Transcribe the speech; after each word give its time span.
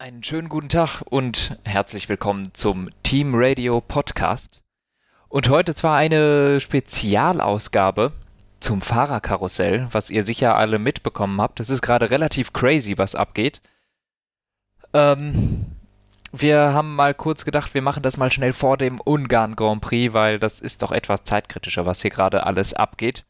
Einen 0.00 0.22
schönen 0.22 0.48
guten 0.48 0.68
Tag 0.68 1.02
und 1.10 1.58
herzlich 1.64 2.08
willkommen 2.08 2.54
zum 2.54 2.88
Team 3.02 3.32
Radio 3.34 3.80
Podcast. 3.80 4.62
Und 5.28 5.48
heute 5.48 5.74
zwar 5.74 5.96
eine 5.96 6.60
Spezialausgabe 6.60 8.12
zum 8.60 8.80
Fahrerkarussell, 8.80 9.88
was 9.90 10.10
ihr 10.10 10.22
sicher 10.22 10.56
alle 10.56 10.78
mitbekommen 10.78 11.40
habt. 11.40 11.58
Es 11.58 11.68
ist 11.68 11.82
gerade 11.82 12.12
relativ 12.12 12.52
crazy, 12.52 12.96
was 12.96 13.16
abgeht. 13.16 13.60
Ähm, 14.92 15.66
wir 16.30 16.72
haben 16.72 16.94
mal 16.94 17.12
kurz 17.12 17.44
gedacht, 17.44 17.74
wir 17.74 17.82
machen 17.82 18.04
das 18.04 18.18
mal 18.18 18.30
schnell 18.30 18.52
vor 18.52 18.76
dem 18.76 19.00
Ungarn 19.00 19.56
Grand 19.56 19.80
Prix, 19.80 20.14
weil 20.14 20.38
das 20.38 20.60
ist 20.60 20.82
doch 20.82 20.92
etwas 20.92 21.24
zeitkritischer, 21.24 21.86
was 21.86 22.02
hier 22.02 22.12
gerade 22.12 22.46
alles 22.46 22.72
abgeht. 22.72 23.24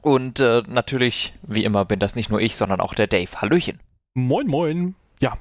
Und 0.00 0.40
äh, 0.40 0.62
natürlich, 0.66 1.34
wie 1.42 1.64
immer, 1.64 1.84
bin 1.84 2.00
das 2.00 2.14
nicht 2.14 2.30
nur 2.30 2.40
ich, 2.40 2.56
sondern 2.56 2.80
auch 2.80 2.94
der 2.94 3.06
Dave. 3.06 3.42
Hallöchen. 3.42 3.80
Moin, 4.14 4.46
moin. 4.46 4.94
Ja, 5.20 5.34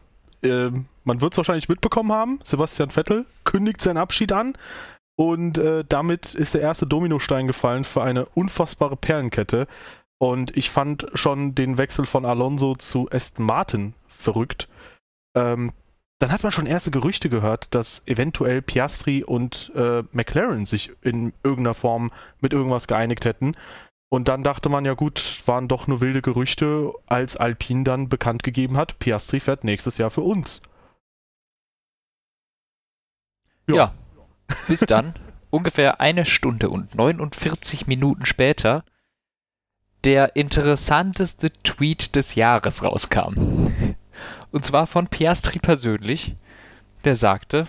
äh, 0.44 0.72
man 1.04 1.22
wird 1.22 1.34
es 1.34 1.38
wahrscheinlich 1.38 1.70
mitbekommen 1.70 2.12
haben. 2.12 2.40
Sebastian 2.44 2.90
Vettel 2.90 3.26
kündigt 3.44 3.82
seinen 3.82 3.98
Abschied 3.98 4.32
an. 4.32 4.54
Und 5.16 5.58
äh, 5.58 5.84
damit 5.88 6.34
ist 6.34 6.54
der 6.54 6.62
erste 6.62 6.88
Dominostein 6.88 7.48
gefallen 7.48 7.84
für 7.84 8.04
eine 8.04 8.26
unfassbare 8.26 8.96
Perlenkette. 8.96 9.68
Und 10.18 10.56
ich 10.56 10.70
fand 10.70 11.08
schon 11.14 11.54
den 11.54 11.78
Wechsel 11.78 12.06
von 12.06 12.26
Alonso 12.26 12.76
zu 12.76 13.10
Aston 13.12 13.46
Martin 13.46 13.94
verrückt. 14.08 14.68
Ähm, 15.36 15.72
dann 16.20 16.32
hat 16.32 16.44
man 16.44 16.54
schon 16.54 16.66
erste 16.66 16.92
Gerüchte 16.92 17.30
gehört, 17.30 17.76
dass 17.76 18.08
eventuell 18.08 18.62
Piastri 18.62 19.24
und 19.24 19.72
äh, 19.76 20.04
McLaren 20.14 20.66
sich 20.66 20.92
in 21.02 21.34
irgendeiner 21.44 21.74
Form 21.74 22.12
mit 22.40 22.54
irgendwas 22.54 22.88
geeinigt 22.88 23.26
hätten. 23.26 23.54
Und 24.14 24.28
dann 24.28 24.44
dachte 24.44 24.70
man, 24.70 24.86
ja 24.86 24.94
gut, 24.94 25.42
waren 25.48 25.68
doch 25.68 25.88
nur 25.88 26.00
wilde 26.00 26.22
Gerüchte, 26.22 26.94
als 27.08 27.36
Alpine 27.36 27.84
dann 27.84 28.10
bekannt 28.10 28.44
gegeben 28.44 28.78
hat, 28.78 29.00
Piastri 29.00 29.40
fährt 29.40 29.64
nächstes 29.64 29.98
Jahr 29.98 30.12
für 30.12 30.22
uns. 30.22 30.62
Ja, 33.66 33.76
ja 33.76 33.94
bis 34.68 34.82
dann, 34.82 35.16
ungefähr 35.50 36.00
eine 36.00 36.26
Stunde 36.26 36.70
und 36.70 36.94
49 36.94 37.88
Minuten 37.88 38.28
später, 38.28 38.84
der 40.04 40.36
interessanteste 40.36 41.52
Tweet 41.64 42.16
des 42.16 42.36
Jahres 42.36 42.84
rauskam. 42.84 43.34
Und 44.52 44.64
zwar 44.64 44.86
von 44.86 45.08
Piastri 45.08 45.58
persönlich, 45.58 46.36
der 47.04 47.16
sagte, 47.16 47.66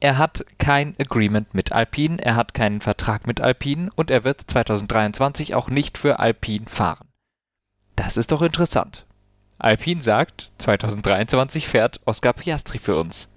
er 0.00 0.18
hat 0.18 0.44
kein 0.58 0.94
Agreement 0.98 1.54
mit 1.54 1.72
Alpine, 1.72 2.22
er 2.22 2.36
hat 2.36 2.54
keinen 2.54 2.80
Vertrag 2.80 3.26
mit 3.26 3.40
Alpine 3.40 3.90
und 3.96 4.10
er 4.10 4.24
wird 4.24 4.42
2023 4.46 5.54
auch 5.54 5.68
nicht 5.68 5.98
für 5.98 6.18
Alpine 6.18 6.66
fahren. 6.68 7.08
Das 7.96 8.16
ist 8.16 8.30
doch 8.30 8.42
interessant. 8.42 9.06
Alpine 9.58 10.02
sagt, 10.02 10.52
2023 10.58 11.66
fährt 11.66 12.00
Oscar 12.04 12.32
Piastri 12.32 12.78
für 12.78 12.96
uns. 12.96 13.28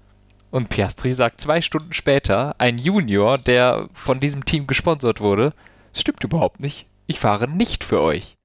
Und 0.52 0.70
Piastri 0.70 1.14
sagt 1.14 1.42
zwei 1.42 1.62
Stunden 1.62 1.94
später, 1.94 2.56
ein 2.60 2.78
Junior, 2.78 3.38
der 3.38 3.90
von 3.94 4.20
diesem 4.20 4.46
Team 4.46 4.68
gesponsert 4.68 5.20
wurde, 5.20 5.54
es 5.94 6.02
stimmt 6.02 6.24
überhaupt 6.24 6.60
nicht. 6.60 6.86
Ich 7.08 7.20
fahre 7.20 7.48
nicht 7.48 7.84
für 7.84 8.02
euch. 8.02 8.38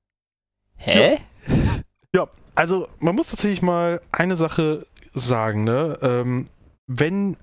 Hä? 0.77 1.19
Ja, 1.47 1.57
ja 2.15 2.29
also 2.55 2.89
man 2.99 3.15
muss 3.15 3.29
tatsächlich 3.29 3.61
mal 3.61 4.01
eine 4.11 4.37
Sache 4.37 4.87
sagen, 5.13 5.65
ne? 5.65 5.99
Ähm, 6.01 6.49
wenn 6.87 7.37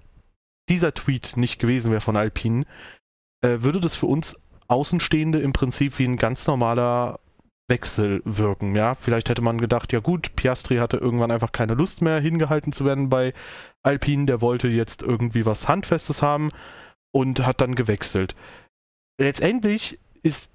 dieser 0.70 0.94
Tweet 0.94 1.38
nicht 1.38 1.60
gewesen 1.60 1.92
wäre 1.92 2.02
von 2.02 2.16
Alpine, 2.16 2.66
äh, 3.42 3.58
würde 3.62 3.80
das 3.80 3.96
für 3.96 4.06
uns 4.06 4.36
Außenstehende 4.68 5.40
im 5.40 5.54
Prinzip 5.54 6.00
wie 6.00 6.06
ein 6.06 6.18
ganz 6.18 6.48
normaler 6.48 7.20
Wechsel 7.68 8.22
wirken. 8.26 8.76
Ja, 8.76 8.96
vielleicht 8.96 9.30
hätte 9.30 9.42
man 9.42 9.58
gedacht, 9.58 9.94
ja 9.94 10.00
gut, 10.00 10.36
Piastri 10.36 10.78
hatte 10.78 10.98
irgendwann 10.98 11.32
einfach 11.32 11.52
keine 11.52 11.74
Lust 11.74 12.02
mehr, 12.02 12.20
hingehalten 12.20 12.74
zu 12.74 12.86
werden 12.86 13.10
bei 13.10 13.34
Alpine. 13.84 14.26
Der 14.26 14.42
wollte 14.42 14.68
jetzt 14.68 15.02
irgendwie 15.02 15.46
was 15.46 15.68
Handfestes 15.68 16.22
haben 16.22 16.50
und 17.12 17.46
hat 17.46 17.62
dann 17.62 17.76
gewechselt. 17.76 18.36
Letztendlich 19.20 20.00
ist 20.24 20.52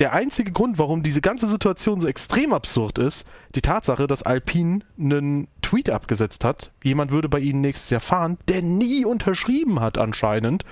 der 0.00 0.12
einzige 0.12 0.50
Grund, 0.52 0.78
warum 0.78 1.02
diese 1.02 1.20
ganze 1.20 1.46
Situation 1.46 2.00
so 2.00 2.08
extrem 2.08 2.52
absurd 2.52 2.98
ist, 2.98 3.26
die 3.54 3.62
Tatsache, 3.62 4.06
dass 4.06 4.24
Alpine 4.24 4.80
einen 4.98 5.48
Tweet 5.64 5.90
abgesetzt 5.90 6.44
hat, 6.44 6.70
jemand 6.82 7.10
würde 7.10 7.28
bei 7.28 7.40
ihnen 7.40 7.60
nächstes 7.60 7.90
Jahr 7.90 8.00
fahren, 8.00 8.38
der 8.48 8.62
nie 8.62 9.04
unterschrieben 9.04 9.80
hat 9.80 9.98
anscheinend. 9.98 10.64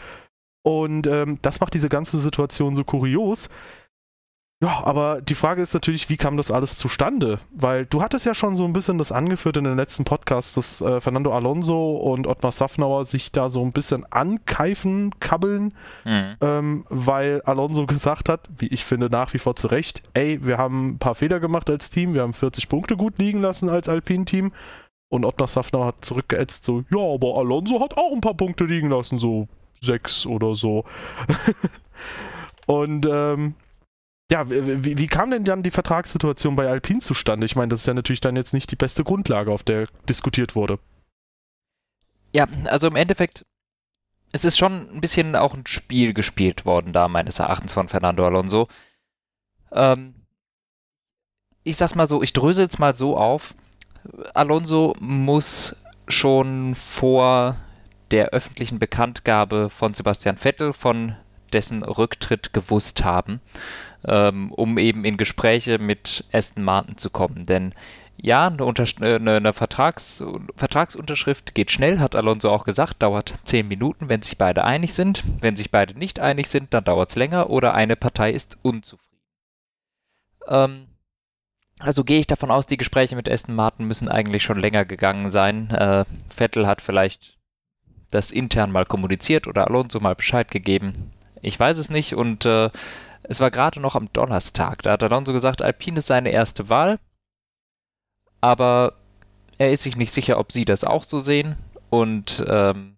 Und 0.65 1.07
ähm, 1.07 1.39
das 1.43 1.61
macht 1.61 1.75
diese 1.75 1.89
ganze 1.89 2.19
Situation 2.19 2.77
so 2.77 2.85
kurios. 2.85 3.49
Ja, 4.63 4.85
aber 4.85 5.21
die 5.21 5.35
Frage 5.35 5.61
ist 5.61 5.75
natürlich, 5.75 6.09
wie 6.09 6.17
kam 6.17 6.37
das 6.37 6.53
alles 6.53 6.79
zustande? 6.79 7.39
Weil 7.51 7.85
du 7.85 8.01
hattest 8.01 8.27
ja 8.27 8.35
schon 8.35 8.55
so 8.55 8.65
ein 8.65 8.73
bisschen 8.73 8.97
das 8.97 9.11
angeführt 9.11 9.57
in 9.57 9.65
den 9.65 9.77
letzten 9.77 10.05
Podcasts, 10.05 10.55
dass 10.55 10.81
äh, 10.81 11.01
Fernando 11.01 11.35
Alonso 11.35 11.97
und 11.97 12.29
Ottmar 12.29 12.53
Safnauer 12.53 13.05
sich 13.05 13.33
da 13.33 13.51
so 13.51 13.61
ein 13.63 13.73
bisschen 13.73 14.07
ankeifen, 14.13 15.19
kabbeln, 15.19 15.75
mhm. 16.05 16.37
ähm, 16.41 16.85
weil 16.89 17.43
Alonso 17.43 17.87
gesagt 17.93 18.29
hat, 18.29 18.49
wie 18.57 18.69
ich 18.69 18.85
finde 18.85 19.09
nach 19.09 19.35
wie 19.35 19.39
vor 19.39 19.57
zu 19.57 19.67
Recht, 19.67 20.01
ey, 20.15 20.39
wir 20.47 20.59
haben 20.59 20.91
ein 20.91 20.99
paar 20.99 21.17
Fehler 21.17 21.41
gemacht 21.41 21.69
als 21.69 21.91
Team, 21.91 22.15
wir 22.15 22.23
haben 22.23 22.33
40 22.33 22.69
Punkte 22.69 22.97
gut 22.97 23.19
liegen 23.19 23.41
lassen 23.41 23.69
als 23.69 23.89
Alpine-Team. 23.89 24.53
Und 25.09 25.25
Ottmar 25.25 25.49
Safnauer 25.49 25.87
hat 25.87 26.05
zurückgeätzt, 26.05 26.65
so, 26.65 26.85
ja, 26.89 26.99
aber 26.99 27.37
Alonso 27.37 27.81
hat 27.81 27.97
auch 27.97 28.13
ein 28.13 28.21
paar 28.21 28.35
Punkte 28.35 28.65
liegen 28.65 28.91
lassen, 28.91 29.19
so 29.19 29.49
sechs 29.81 30.25
oder 30.25 30.55
so. 30.55 30.85
und 32.67 33.07
ähm, 33.11 33.57
ja, 34.33 34.49
wie, 34.49 34.97
wie, 34.97 35.07
kam 35.09 35.31
denn 35.31 35.45
dann 35.45 35.63
die 35.63 35.71
Vertragssituation 35.71 36.57
bei 36.57 36.67
Alpine 36.67 37.01
zustande? 37.01 37.45
Ich 37.45 37.55
meine, 37.55 37.69
das 37.69 37.81
ist 37.81 37.87
ja 37.87 37.93
natürlich 37.93 38.23
dann 38.23 38.35
jetzt 38.35 38.55
nicht 38.55 38.71
die 38.71 38.77
beste 38.77 39.05
Grundlage, 39.05 39.53
auf 39.53 39.63
der 39.63 39.89
diskutiert 40.09 40.57
wurde. 40.57 40.79
Ja, 42.33 42.49
also 42.65 42.87
im 42.87 42.97
Endeffekt, 42.97 43.45
es 44.33 44.47
ist 44.47 44.57
schon 44.57 44.89
ein 44.91 45.03
bisschen 45.03 45.37
auch 45.37 45.53
ein 45.53 45.67
Spiel 45.67 46.15
gespielt 46.15 46.65
worden 46.65 46.95
da, 46.95 47.09
meines 47.09 47.41
Erachtens 47.41 47.75
von 47.75 47.89
Fernando 47.89 48.25
Alonso. 48.25 48.69
Ähm, 49.71 50.15
ich 51.63 51.77
sag's 51.77 51.95
mal 51.95 52.09
so, 52.09 52.23
ich 52.23 52.33
drösel's 52.33 52.79
mal 52.79 52.97
so 52.97 53.19
auf. 53.19 53.55
Alonso 54.33 54.97
muss 54.99 55.77
schon 56.09 56.75
vor 56.75 57.59
der 58.11 58.31
öffentlichen 58.31 58.79
Bekanntgabe 58.79 59.69
von 59.69 59.93
Sebastian 59.93 60.39
Vettel 60.39 60.73
von 60.73 61.17
dessen 61.53 61.83
Rücktritt 61.83 62.55
gewusst 62.55 63.05
haben 63.05 63.43
ähm, 64.07 64.53
um 64.53 64.79
eben 64.79 65.05
in 65.05 65.17
Gespräche 65.17 65.79
mit 65.79 66.25
Aston 66.33 66.65
Martin 66.65 66.97
zu 66.97 67.11
kommen. 67.11 67.47
Denn 67.47 67.75
ja, 68.17 68.47
eine, 68.47 68.65
Unter 68.65 68.85
eine, 69.01 69.37
eine 69.37 69.53
Vertrags 69.53 70.23
Vertragsunterschrift 70.55 71.55
geht 71.55 71.71
schnell, 71.71 71.99
hat 71.99 72.15
Alonso 72.15 72.51
auch 72.51 72.65
gesagt, 72.65 73.03
dauert 73.03 73.35
10 73.45 73.67
Minuten, 73.67 74.09
wenn 74.09 74.23
sich 74.23 74.39
beide 74.39 74.65
einig 74.65 74.95
sind. 74.95 75.25
Wenn 75.41 75.57
sich 75.57 75.71
beide 75.71 75.99
nicht 75.99 76.21
einig 76.21 76.49
sind, 76.49 76.73
dann 76.73 76.85
dauert 76.85 77.11
es 77.11 77.17
länger 77.17 77.51
oder 77.51 77.75
eine 77.75 77.97
Partei 77.97 78.31
ist 78.31 78.59
unzufrieden. 78.63 79.19
Ähm, 80.47 80.87
also 81.79 82.05
gehe 82.05 82.21
ich 82.21 82.29
davon 82.29 82.51
aus, 82.51 82.69
die 82.69 82.77
Gespräche 82.77 83.17
mit 83.17 83.29
Aston 83.29 83.57
Martin 83.57 83.87
müssen 83.87 84.09
eigentlich 84.09 84.45
schon 84.45 84.61
länger 84.61 84.85
gegangen 84.85 85.31
sein. 85.31 85.71
Äh, 85.71 86.05
Vettel 86.29 86.67
hat 86.67 86.81
vielleicht 86.81 87.37
das 88.13 88.31
intern 88.31 88.71
mal 88.71 88.85
kommuniziert 88.85 89.49
oder 89.49 89.67
Alonso 89.67 89.99
mal 89.99 90.15
Bescheid 90.15 90.51
gegeben. 90.51 91.11
Ich 91.41 91.59
weiß 91.59 91.79
es 91.79 91.91
nicht 91.91 92.15
und 92.15 92.47
äh, 92.47 92.71
es 93.23 93.41
war 93.41 93.51
gerade 93.51 93.81
noch 93.81 93.95
am 93.95 94.13
Donnerstag. 94.13 94.83
Da 94.83 94.93
hat 94.93 95.03
Alonso 95.03 95.33
gesagt, 95.33 95.63
Alpine 95.63 95.99
ist 95.99 96.07
seine 96.07 96.31
erste 96.31 96.69
Wahl. 96.69 96.99
Aber 98.41 98.95
er 99.59 99.73
ist 99.73 99.85
sich 99.85 99.97
nicht 99.97 100.13
sicher, 100.13 100.39
ob 100.39 100.53
sie 100.53 100.65
das 100.65 100.85
auch 100.85 101.05
so 101.05 101.19
sehen. 101.19 101.57
Und 101.91 102.45
ähm, 102.49 102.97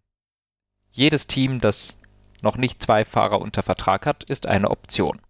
jedes 0.92 1.26
Team, 1.26 1.60
das 1.60 1.98
noch 2.40 2.56
nicht 2.56 2.82
zwei 2.82 3.04
Fahrer 3.04 3.40
unter 3.40 3.62
Vertrag 3.62 4.06
hat, 4.06 4.24
ist 4.24 4.46
eine 4.46 4.70
Option. 4.70 5.20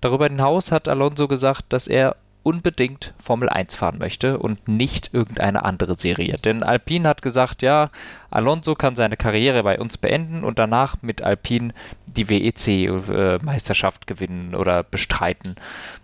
Darüber 0.00 0.26
hinaus 0.26 0.70
hat 0.70 0.86
Alonso 0.86 1.26
gesagt, 1.26 1.72
dass 1.72 1.88
er 1.88 2.16
unbedingt 2.42 3.14
Formel 3.18 3.48
1 3.48 3.74
fahren 3.74 3.98
möchte 3.98 4.38
und 4.38 4.68
nicht 4.68 5.12
irgendeine 5.12 5.64
andere 5.64 5.98
Serie. 5.98 6.38
Denn 6.38 6.62
Alpine 6.62 7.08
hat 7.08 7.20
gesagt, 7.22 7.62
ja, 7.62 7.90
Alonso 8.30 8.74
kann 8.74 8.96
seine 8.96 9.16
Karriere 9.16 9.62
bei 9.62 9.78
uns 9.78 9.98
beenden 9.98 10.44
und 10.44 10.58
danach 10.58 10.96
mit 11.02 11.22
Alpine 11.22 11.74
die 12.06 12.28
WEC-Meisterschaft 12.28 14.02
äh, 14.02 14.06
gewinnen 14.06 14.54
oder 14.54 14.82
bestreiten 14.82 15.56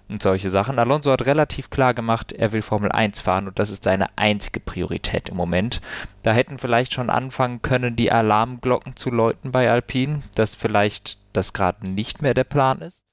und 0.09 0.23
solche 0.23 0.51
Sachen. 0.51 0.79
Alonso 0.79 1.11
hat 1.13 1.27
relativ 1.27 1.71
klar 1.71 1.95
gemacht, 1.95 2.33
er 2.33 2.53
will 2.53 2.63
Formel 2.63 2.93
1 2.93 3.21
fahren 3.21 3.49
und 3.49 3.59
das 3.59 3.71
ist 3.71 3.85
seine 3.85 4.09
einzige 4.17 4.61
Priorität 4.61 5.29
im 5.29 5.37
Moment. 5.37 5.81
Da 6.23 6.33
hätten 6.33 6.59
vielleicht 6.59 6.95
schon 6.95 7.11
anfangen 7.11 7.63
können, 7.63 7.97
die 7.97 8.13
Alarmglocken 8.13 8.97
zu 8.97 9.11
läuten 9.11 9.53
bei 9.53 9.71
Alpine, 9.71 10.23
dass 10.35 10.55
vielleicht 10.55 11.19
das 11.33 11.53
gerade 11.53 11.91
nicht 11.91 12.23
mehr 12.23 12.35
der 12.35 12.45
Plan 12.45 12.81
ist. 12.81 13.05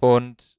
Und 0.00 0.56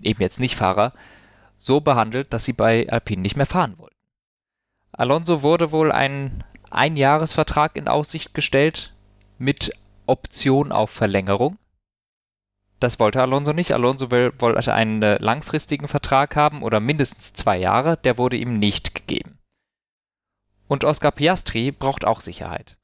eben 0.00 0.22
jetzt 0.22 0.40
nicht 0.40 0.56
Fahrer, 0.56 0.94
so 1.58 1.82
behandelt, 1.82 2.32
dass 2.32 2.46
sie 2.46 2.54
bei 2.54 2.88
Alpine 2.88 3.20
nicht 3.20 3.36
mehr 3.36 3.44
fahren 3.44 3.76
wollten. 3.76 3.94
Alonso 4.90 5.42
wurde 5.42 5.70
wohl 5.70 5.92
ein 5.92 6.44
Einjahresvertrag 6.74 7.76
in 7.76 7.88
Aussicht 7.88 8.34
gestellt 8.34 8.94
mit 9.38 9.72
Option 10.06 10.72
auf 10.72 10.90
Verlängerung. 10.90 11.58
Das 12.80 12.98
wollte 12.98 13.20
Alonso 13.20 13.52
nicht. 13.52 13.72
Alonso 13.72 14.10
will, 14.10 14.32
wollte 14.38 14.74
einen 14.74 15.02
äh, 15.02 15.16
langfristigen 15.18 15.86
Vertrag 15.86 16.34
haben 16.34 16.62
oder 16.62 16.80
mindestens 16.80 17.32
zwei 17.32 17.56
Jahre. 17.56 17.96
Der 17.98 18.18
wurde 18.18 18.36
ihm 18.36 18.58
nicht 18.58 18.94
gegeben. 18.94 19.38
Und 20.66 20.84
Oscar 20.84 21.12
Piastri 21.12 21.70
braucht 21.70 22.04
auch 22.04 22.20
Sicherheit. 22.20 22.76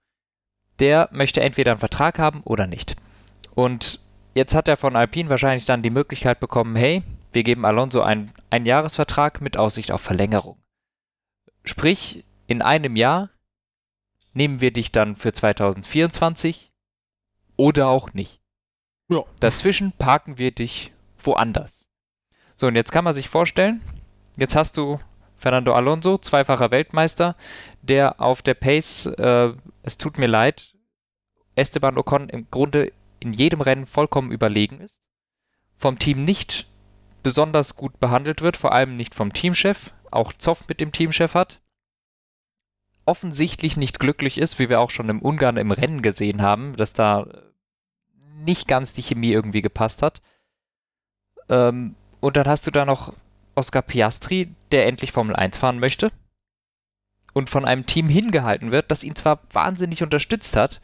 Der 0.79 1.09
möchte 1.11 1.41
entweder 1.41 1.73
einen 1.73 1.81
Vertrag 1.81 2.19
haben 2.19 2.43
oder 2.45 2.67
nicht. 2.67 2.97
Und 3.55 4.01
jetzt 4.35 4.55
hat 4.55 4.69
er 4.69 4.77
von 4.77 4.95
Alpine 4.95 5.31
wahrscheinlich 5.31 5.65
dann 5.65 5.83
die 5.83 5.91
Möglichkeit 5.91 6.39
bekommen, 6.39 6.77
hey, 6.77 7.03
wir 7.33 7.43
geben 7.43 7.65
Alonso 7.65 8.03
einen 8.03 8.33
Einjahresvertrag 8.51 9.41
mit 9.41 9.57
Aussicht 9.57 9.91
auf 9.91 10.01
Verlängerung. 10.01 10.59
Sprich, 11.65 12.25
in 12.47 12.63
einem 12.63 12.95
Jahr 12.95 13.31
nehmen 14.33 14.61
wir 14.61 14.73
dich 14.73 14.93
dann 14.93 15.17
für 15.17 15.33
2024 15.33 16.73
oder 17.57 17.89
auch 17.89 18.13
nicht. 18.13 18.41
Ja. 19.09 19.25
Dazwischen 19.41 19.93
parken 19.93 20.39
wir 20.39 20.51
dich 20.51 20.93
woanders. 21.23 21.89
So, 22.55 22.67
und 22.67 22.77
jetzt 22.77 22.93
kann 22.93 23.05
man 23.05 23.15
sich 23.15 23.29
vorstellen, 23.29 23.83
jetzt 24.37 24.57
hast 24.57 24.77
du 24.77 25.01
Fernando 25.37 25.73
Alonso, 25.75 26.19
zweifacher 26.19 26.71
Weltmeister, 26.71 27.37
der 27.83 28.21
auf 28.21 28.43
der 28.43 28.55
Pace, 28.55 29.07
äh, 29.07 29.53
es 29.83 29.97
tut 29.97 30.19
mir 30.19 30.27
leid, 30.27 30.75
Esteban 31.55 31.97
Ocon 31.97 32.29
im 32.29 32.51
Grunde 32.51 32.93
in 33.21 33.33
jedem 33.33 33.61
Rennen 33.61 33.87
vollkommen 33.87 34.33
überlegen 34.33 34.81
ist, 34.81 35.01
vom 35.77 35.99
Team 35.99 36.25
nicht 36.25 36.69
besonders 37.23 37.77
gut 37.77 37.99
behandelt 38.01 38.43
wird, 38.43 38.57
vor 38.57 38.73
allem 38.73 38.95
nicht 38.95 39.15
vom 39.15 39.33
Teamchef, 39.33 39.93
auch 40.11 40.33
Zoff 40.33 40.67
mit 40.69 40.81
dem 40.81 40.93
Teamchef 40.93 41.35
hat, 41.35 41.61
offensichtlich 43.09 43.77
nicht 43.77 43.99
glücklich 43.99 44.39
ist, 44.39 44.59
wie 44.59 44.69
wir 44.69 44.81
auch 44.81 44.91
schon 44.91 45.09
im 45.09 45.21
Ungarn 45.21 45.57
im 45.57 45.71
Rennen 45.71 46.03
gesehen 46.03 46.43
haben, 46.43 46.77
dass 46.77 46.93
da 46.93 47.27
nicht 48.45 48.69
ganz 48.69 48.93
die 48.93 49.03
Chemie 49.03 49.33
irgendwie 49.33 49.63
gepasst 49.63 50.03
hat. 50.03 50.21
Ähm, 51.49 51.95
und 52.21 52.37
dann 52.37 52.47
hast 52.47 52.67
du 52.67 52.71
da 52.71 52.85
noch 52.85 53.13
Oscar 53.55 53.83
Piastri, 53.83 54.55
der 54.71 54.87
endlich 54.87 55.13
Formel 55.13 55.35
1 55.35 55.57
fahren 55.57 55.81
möchte 55.81 56.13
und 57.33 57.51
von 57.51 57.65
einem 57.65 57.87
Team 57.87 58.09
hingehalten 58.09 58.71
wird, 58.71 58.91
das 58.91 59.05
ihn 59.05 59.17
zwar 59.17 59.41
wahnsinnig 59.53 60.03
unterstützt 60.03 60.55
hat, 60.57 60.81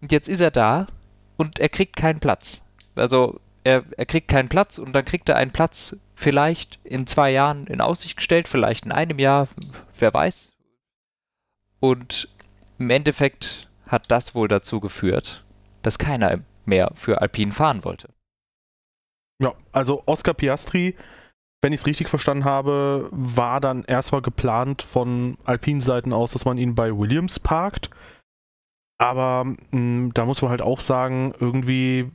und 0.00 0.12
jetzt 0.12 0.28
ist 0.28 0.40
er 0.40 0.50
da 0.50 0.86
und 1.36 1.58
er 1.58 1.68
kriegt 1.68 1.96
keinen 1.96 2.20
Platz. 2.20 2.62
Also 2.94 3.40
er, 3.64 3.84
er 3.96 4.06
kriegt 4.06 4.28
keinen 4.28 4.48
Platz 4.48 4.78
und 4.78 4.92
dann 4.92 5.04
kriegt 5.04 5.28
er 5.28 5.36
einen 5.36 5.50
Platz 5.50 5.96
vielleicht 6.14 6.78
in 6.84 7.06
zwei 7.06 7.30
Jahren 7.30 7.66
in 7.66 7.80
Aussicht 7.80 8.16
gestellt, 8.16 8.48
vielleicht 8.48 8.86
in 8.86 8.92
einem 8.92 9.18
Jahr, 9.18 9.48
wer 9.98 10.14
weiß. 10.14 10.52
Und 11.80 12.28
im 12.78 12.90
Endeffekt 12.90 13.68
hat 13.86 14.10
das 14.10 14.34
wohl 14.34 14.48
dazu 14.48 14.80
geführt, 14.80 15.44
dass 15.82 15.98
keiner 15.98 16.40
mehr 16.64 16.92
für 16.94 17.20
Alpine 17.20 17.52
fahren 17.52 17.84
wollte. 17.84 18.10
Ja, 19.40 19.54
also 19.72 20.02
Oscar 20.06 20.34
Piastri, 20.34 20.96
wenn 21.62 21.72
ich 21.72 21.80
es 21.80 21.86
richtig 21.86 22.08
verstanden 22.08 22.44
habe, 22.44 23.08
war 23.10 23.60
dann 23.60 23.84
erstmal 23.84 24.22
geplant 24.22 24.82
von 24.82 25.36
Alpine-Seiten 25.44 26.12
aus, 26.12 26.32
dass 26.32 26.44
man 26.44 26.58
ihn 26.58 26.74
bei 26.74 26.96
Williams 26.96 27.40
parkt. 27.40 27.90
Aber 29.00 29.44
mh, 29.44 29.56
hm, 29.70 30.14
da 30.14 30.24
muss 30.24 30.42
man 30.42 30.50
halt 30.50 30.62
auch 30.62 30.80
sagen, 30.80 31.32
irgendwie, 31.38 32.10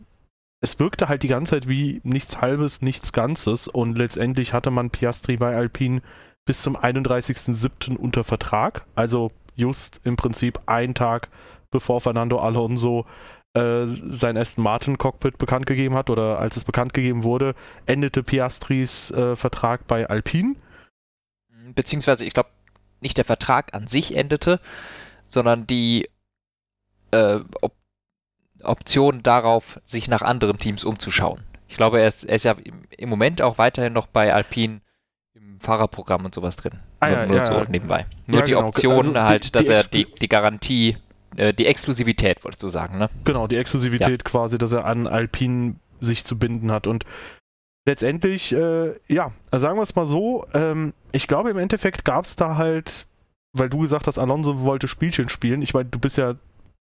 es 0.62 0.80
wirkte 0.80 1.08
halt 1.08 1.24
die 1.24 1.30
ganze 1.30 1.52
Zeit 1.52 1.70
wie 1.70 2.02
nichts 2.04 2.42
Halbes, 2.42 2.82
nichts 2.82 3.14
Ganzes. 3.14 3.68
Und 3.68 3.98
letztendlich 3.98 4.54
hatte 4.54 4.72
man 4.72 4.90
Piastri 4.90 5.38
bei 5.38 5.56
Alpine 5.56 6.02
bis 6.46 6.62
zum 6.62 6.78
31.07. 6.78 7.96
unter 7.96 8.24
Vertrag. 8.24 8.86
Also 8.96 9.30
just 9.56 10.02
im 10.04 10.16
Prinzip 10.16 10.60
einen 10.66 10.96
Tag 10.96 11.30
bevor 11.72 12.00
Fernando 12.02 12.40
Alonso 12.40 13.06
äh, 13.54 13.86
sein 13.86 14.38
Aston 14.38 14.64
Martin 14.64 14.98
Cockpit 14.98 15.38
bekannt 15.38 15.66
gegeben 15.66 15.96
hat 15.96 16.10
oder 16.10 16.40
als 16.40 16.56
es 16.56 16.64
bekannt 16.64 16.94
gegeben 16.94 17.24
wurde, 17.24 17.56
endete 17.86 18.24
Piastris 18.24 19.12
äh, 19.12 19.36
Vertrag 19.36 19.86
bei 19.88 20.08
Alpine. 20.08 20.56
Beziehungsweise, 21.76 22.26
ich 22.26 22.34
glaube, 22.34 22.50
nicht 23.02 23.18
der 23.18 23.26
Vertrag 23.26 23.74
an 23.74 23.88
sich 23.88 24.16
endete, 24.16 24.60
sondern 25.26 25.68
die 25.68 26.10
äh, 27.12 27.40
Op 27.62 27.74
Option 28.62 29.24
darauf, 29.24 29.82
sich 29.84 30.08
nach 30.08 30.22
anderen 30.22 30.58
Teams 30.58 30.86
umzuschauen. 30.86 31.44
Ich 31.68 31.76
glaube, 31.76 32.00
er 32.00 32.08
ist, 32.08 32.24
er 32.24 32.36
ist 32.36 32.46
ja 32.46 32.56
im, 32.98 33.10
Moment 33.10 33.42
auch 33.42 33.58
weiterhin 33.58 33.92
noch 33.92 34.08
bei 34.08 34.34
Alpine 34.34 34.80
Fahrerprogramm 35.64 36.26
und 36.26 36.36
sowas 36.36 36.56
drin. 36.56 36.74
Ah, 37.00 37.10
nur, 37.10 37.18
ja, 37.18 37.26
nur 37.26 37.36
ja, 37.38 37.46
so 37.46 37.64
nebenbei. 37.70 38.06
Nur 38.28 38.42
ja, 38.42 38.46
die 38.46 38.52
genau. 38.52 38.68
Option 38.68 39.18
also 39.18 39.22
halt, 39.22 39.46
die, 39.46 39.52
dass 39.52 39.66
die 39.66 39.72
er 39.72 39.84
die, 39.84 40.06
die 40.06 40.30
Garantie 40.30 40.98
äh, 41.36 41.54
die 41.54 41.66
Exklusivität, 41.66 42.44
wolltest 42.44 42.64
du 42.64 42.70
sagen, 42.70 42.98
ne? 42.98 43.10
Genau, 43.24 43.48
die 43.48 43.58
Exklusivität 43.58 44.10
ja. 44.10 44.24
quasi, 44.24 44.58
dass 44.58 44.72
er 44.72 44.86
an 44.86 45.08
Alpine 45.08 45.76
sich 46.00 46.26
zu 46.26 46.38
binden 46.38 46.72
hat. 46.72 46.88
Und 46.88 47.06
letztendlich, 47.86 48.54
äh, 48.54 48.94
ja, 49.08 49.32
sagen 49.52 49.78
wir 49.78 49.84
es 49.84 49.96
mal 49.96 50.06
so, 50.06 50.46
ähm, 50.54 50.94
ich 51.12 51.28
glaube 51.28 51.50
im 51.50 51.58
Endeffekt 51.58 52.06
gab 52.06 52.26
es 52.26 52.36
da 52.36 52.58
halt, 52.58 53.06
weil 53.54 53.70
du 53.70 53.80
gesagt 53.80 54.08
hast, 54.08 54.20
Alonso 54.20 54.62
wollte 54.62 54.88
Spielchen 54.88 55.30
spielen. 55.30 55.62
Ich 55.62 55.74
meine, 55.74 55.90
du 55.90 56.00
bist 56.00 56.18
ja 56.18 56.36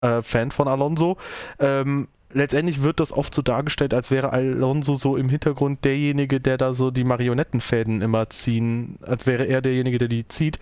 äh, 0.03 0.23
Fan 0.23 0.51
von 0.51 0.69
Alonso. 0.69 1.17
Ähm, 1.59 2.09
letztendlich 2.35 2.83
wird 2.83 3.01
das 3.01 3.13
oft 3.13 3.35
so 3.35 3.43
dargestellt, 3.43 3.95
als 3.95 4.11
wäre 4.11 4.33
Alonso 4.33 4.95
so 4.97 5.17
im 5.17 5.29
Hintergrund 5.29 5.85
derjenige, 5.85 6.41
der 6.41 6.59
da 6.59 6.75
so 6.75 6.91
die 6.91 7.05
Marionettenfäden 7.05 8.03
immer 8.03 8.29
ziehen, 8.31 8.99
als 9.03 9.27
wäre 9.27 9.45
er 9.45 9.63
derjenige, 9.63 9.99
der 9.99 10.09
die 10.09 10.29
zieht. 10.29 10.59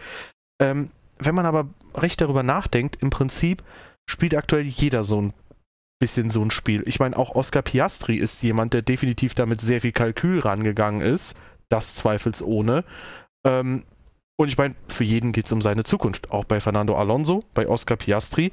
Ähm, 0.60 0.90
wenn 1.19 1.34
man 1.34 1.46
aber 1.46 1.69
recht 1.94 2.20
darüber 2.20 2.42
nachdenkt, 2.42 2.96
im 3.02 3.10
Prinzip 3.10 3.62
spielt 4.08 4.34
aktuell 4.34 4.64
jeder 4.64 5.04
so 5.04 5.22
ein 5.22 5.32
bisschen 6.00 6.30
so 6.30 6.42
ein 6.42 6.50
Spiel. 6.50 6.82
Ich 6.86 6.98
meine, 6.98 7.16
auch 7.16 7.34
Oscar 7.34 7.62
Piastri 7.62 8.16
ist 8.16 8.42
jemand, 8.42 8.74
der 8.74 8.82
definitiv 8.82 9.34
damit 9.34 9.60
sehr 9.60 9.80
viel 9.80 9.92
Kalkül 9.92 10.40
rangegangen 10.40 11.00
ist. 11.00 11.36
Das 11.69 11.94
zweifelsohne. 11.94 12.84
Ähm, 13.46 13.84
und 14.36 14.48
ich 14.48 14.58
meine, 14.58 14.74
für 14.88 15.04
jeden 15.04 15.32
geht 15.32 15.46
es 15.46 15.52
um 15.52 15.62
seine 15.62 15.84
Zukunft. 15.84 16.32
Auch 16.32 16.44
bei 16.44 16.60
Fernando 16.60 16.96
Alonso, 16.96 17.44
bei 17.54 17.69
Oscar 17.69 17.96
Piastri. 17.96 18.52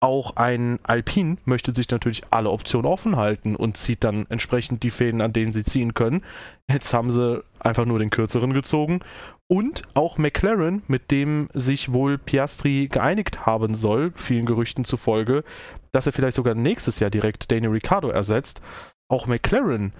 Auch 0.00 0.36
ein 0.36 0.78
Alpine 0.82 1.38
möchte 1.46 1.74
sich 1.74 1.88
natürlich 1.90 2.22
alle 2.30 2.50
Optionen 2.50 2.86
offen 2.86 3.16
halten 3.16 3.56
und 3.56 3.78
zieht 3.78 4.04
dann 4.04 4.26
entsprechend 4.28 4.82
die 4.82 4.90
Fäden, 4.90 5.22
an 5.22 5.32
denen 5.32 5.54
sie 5.54 5.62
ziehen 5.62 5.94
können. 5.94 6.22
Jetzt 6.70 6.92
haben 6.92 7.12
sie 7.12 7.42
einfach 7.60 7.86
nur 7.86 7.98
den 7.98 8.10
kürzeren 8.10 8.52
gezogen 8.52 9.00
und 9.48 9.82
auch 9.94 10.18
McLaren, 10.18 10.82
mit 10.86 11.10
dem 11.10 11.48
sich 11.54 11.92
wohl 11.92 12.18
Piastri 12.18 12.88
geeinigt 12.88 13.46
haben 13.46 13.74
soll, 13.74 14.12
vielen 14.16 14.44
Gerüchten 14.44 14.84
zufolge, 14.84 15.44
dass 15.92 16.06
er 16.06 16.12
vielleicht 16.12 16.36
sogar 16.36 16.54
nächstes 16.54 17.00
Jahr 17.00 17.10
direkt 17.10 17.50
Daniel 17.50 17.70
Ricciardo 17.70 18.08
ersetzt. 18.08 18.60
Auch 19.08 19.26
McLaren 19.26 19.92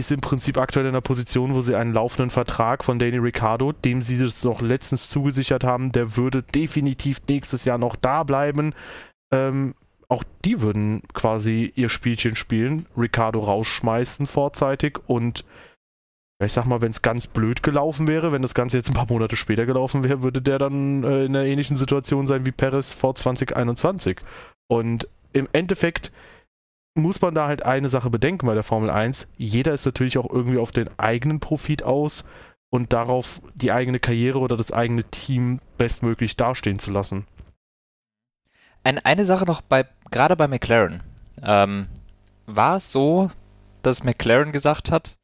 ist 0.00 0.10
im 0.10 0.20
Prinzip 0.20 0.58
aktuell 0.58 0.86
in 0.86 0.90
einer 0.90 1.00
Position, 1.00 1.54
wo 1.54 1.60
sie 1.60 1.76
einen 1.76 1.94
laufenden 1.94 2.30
Vertrag 2.30 2.82
von 2.82 2.98
Daniel 2.98 3.20
Ricciardo, 3.20 3.72
dem 3.72 4.02
sie 4.02 4.18
das 4.18 4.42
noch 4.44 4.60
letztens 4.60 5.08
zugesichert 5.08 5.64
haben, 5.64 5.92
der 5.92 6.16
würde 6.16 6.42
definitiv 6.42 7.20
nächstes 7.28 7.64
Jahr 7.64 7.78
noch 7.78 7.96
da 7.96 8.24
bleiben. 8.24 8.74
Ähm, 9.32 9.74
auch 10.08 10.24
die 10.44 10.60
würden 10.60 11.02
quasi 11.14 11.72
ihr 11.76 11.88
Spielchen 11.88 12.34
spielen, 12.34 12.86
Ricciardo 12.96 13.38
rausschmeißen 13.38 14.26
vorzeitig 14.26 14.98
und 15.06 15.44
ich 16.42 16.52
sag 16.52 16.64
mal, 16.64 16.80
wenn 16.80 16.90
es 16.90 17.02
ganz 17.02 17.26
blöd 17.26 17.62
gelaufen 17.62 18.08
wäre, 18.08 18.32
wenn 18.32 18.42
das 18.42 18.54
Ganze 18.54 18.78
jetzt 18.78 18.88
ein 18.88 18.94
paar 18.94 19.10
Monate 19.10 19.36
später 19.36 19.66
gelaufen 19.66 20.02
wäre, 20.02 20.22
würde 20.22 20.40
der 20.40 20.58
dann 20.58 21.04
äh, 21.04 21.26
in 21.26 21.36
einer 21.36 21.44
ähnlichen 21.44 21.76
Situation 21.76 22.26
sein 22.26 22.46
wie 22.46 22.50
Perez 22.50 22.94
vor 22.94 23.14
2021. 23.14 24.18
Und 24.68 25.06
im 25.34 25.48
Endeffekt 25.52 26.10
muss 26.94 27.20
man 27.20 27.34
da 27.34 27.46
halt 27.46 27.62
eine 27.62 27.88
Sache 27.88 28.10
bedenken 28.10 28.46
bei 28.46 28.54
der 28.54 28.62
Formel 28.62 28.90
1. 28.90 29.28
Jeder 29.36 29.72
ist 29.72 29.86
natürlich 29.86 30.18
auch 30.18 30.30
irgendwie 30.30 30.58
auf 30.58 30.72
den 30.72 30.90
eigenen 30.98 31.40
Profit 31.40 31.82
aus 31.82 32.24
und 32.70 32.92
darauf 32.92 33.40
die 33.54 33.72
eigene 33.72 34.00
Karriere 34.00 34.38
oder 34.38 34.56
das 34.56 34.72
eigene 34.72 35.04
Team 35.04 35.60
bestmöglich 35.78 36.36
dastehen 36.36 36.78
zu 36.78 36.90
lassen. 36.90 37.26
Ein, 38.82 38.98
eine 38.98 39.26
Sache 39.26 39.44
noch 39.44 39.60
bei, 39.60 39.86
gerade 40.10 40.36
bei 40.36 40.48
McLaren. 40.48 41.02
Ähm, 41.42 41.88
war 42.46 42.76
es 42.76 42.90
so, 42.92 43.30
dass 43.82 44.04
McLaren 44.04 44.52
gesagt 44.52 44.90
hat, 44.90 45.18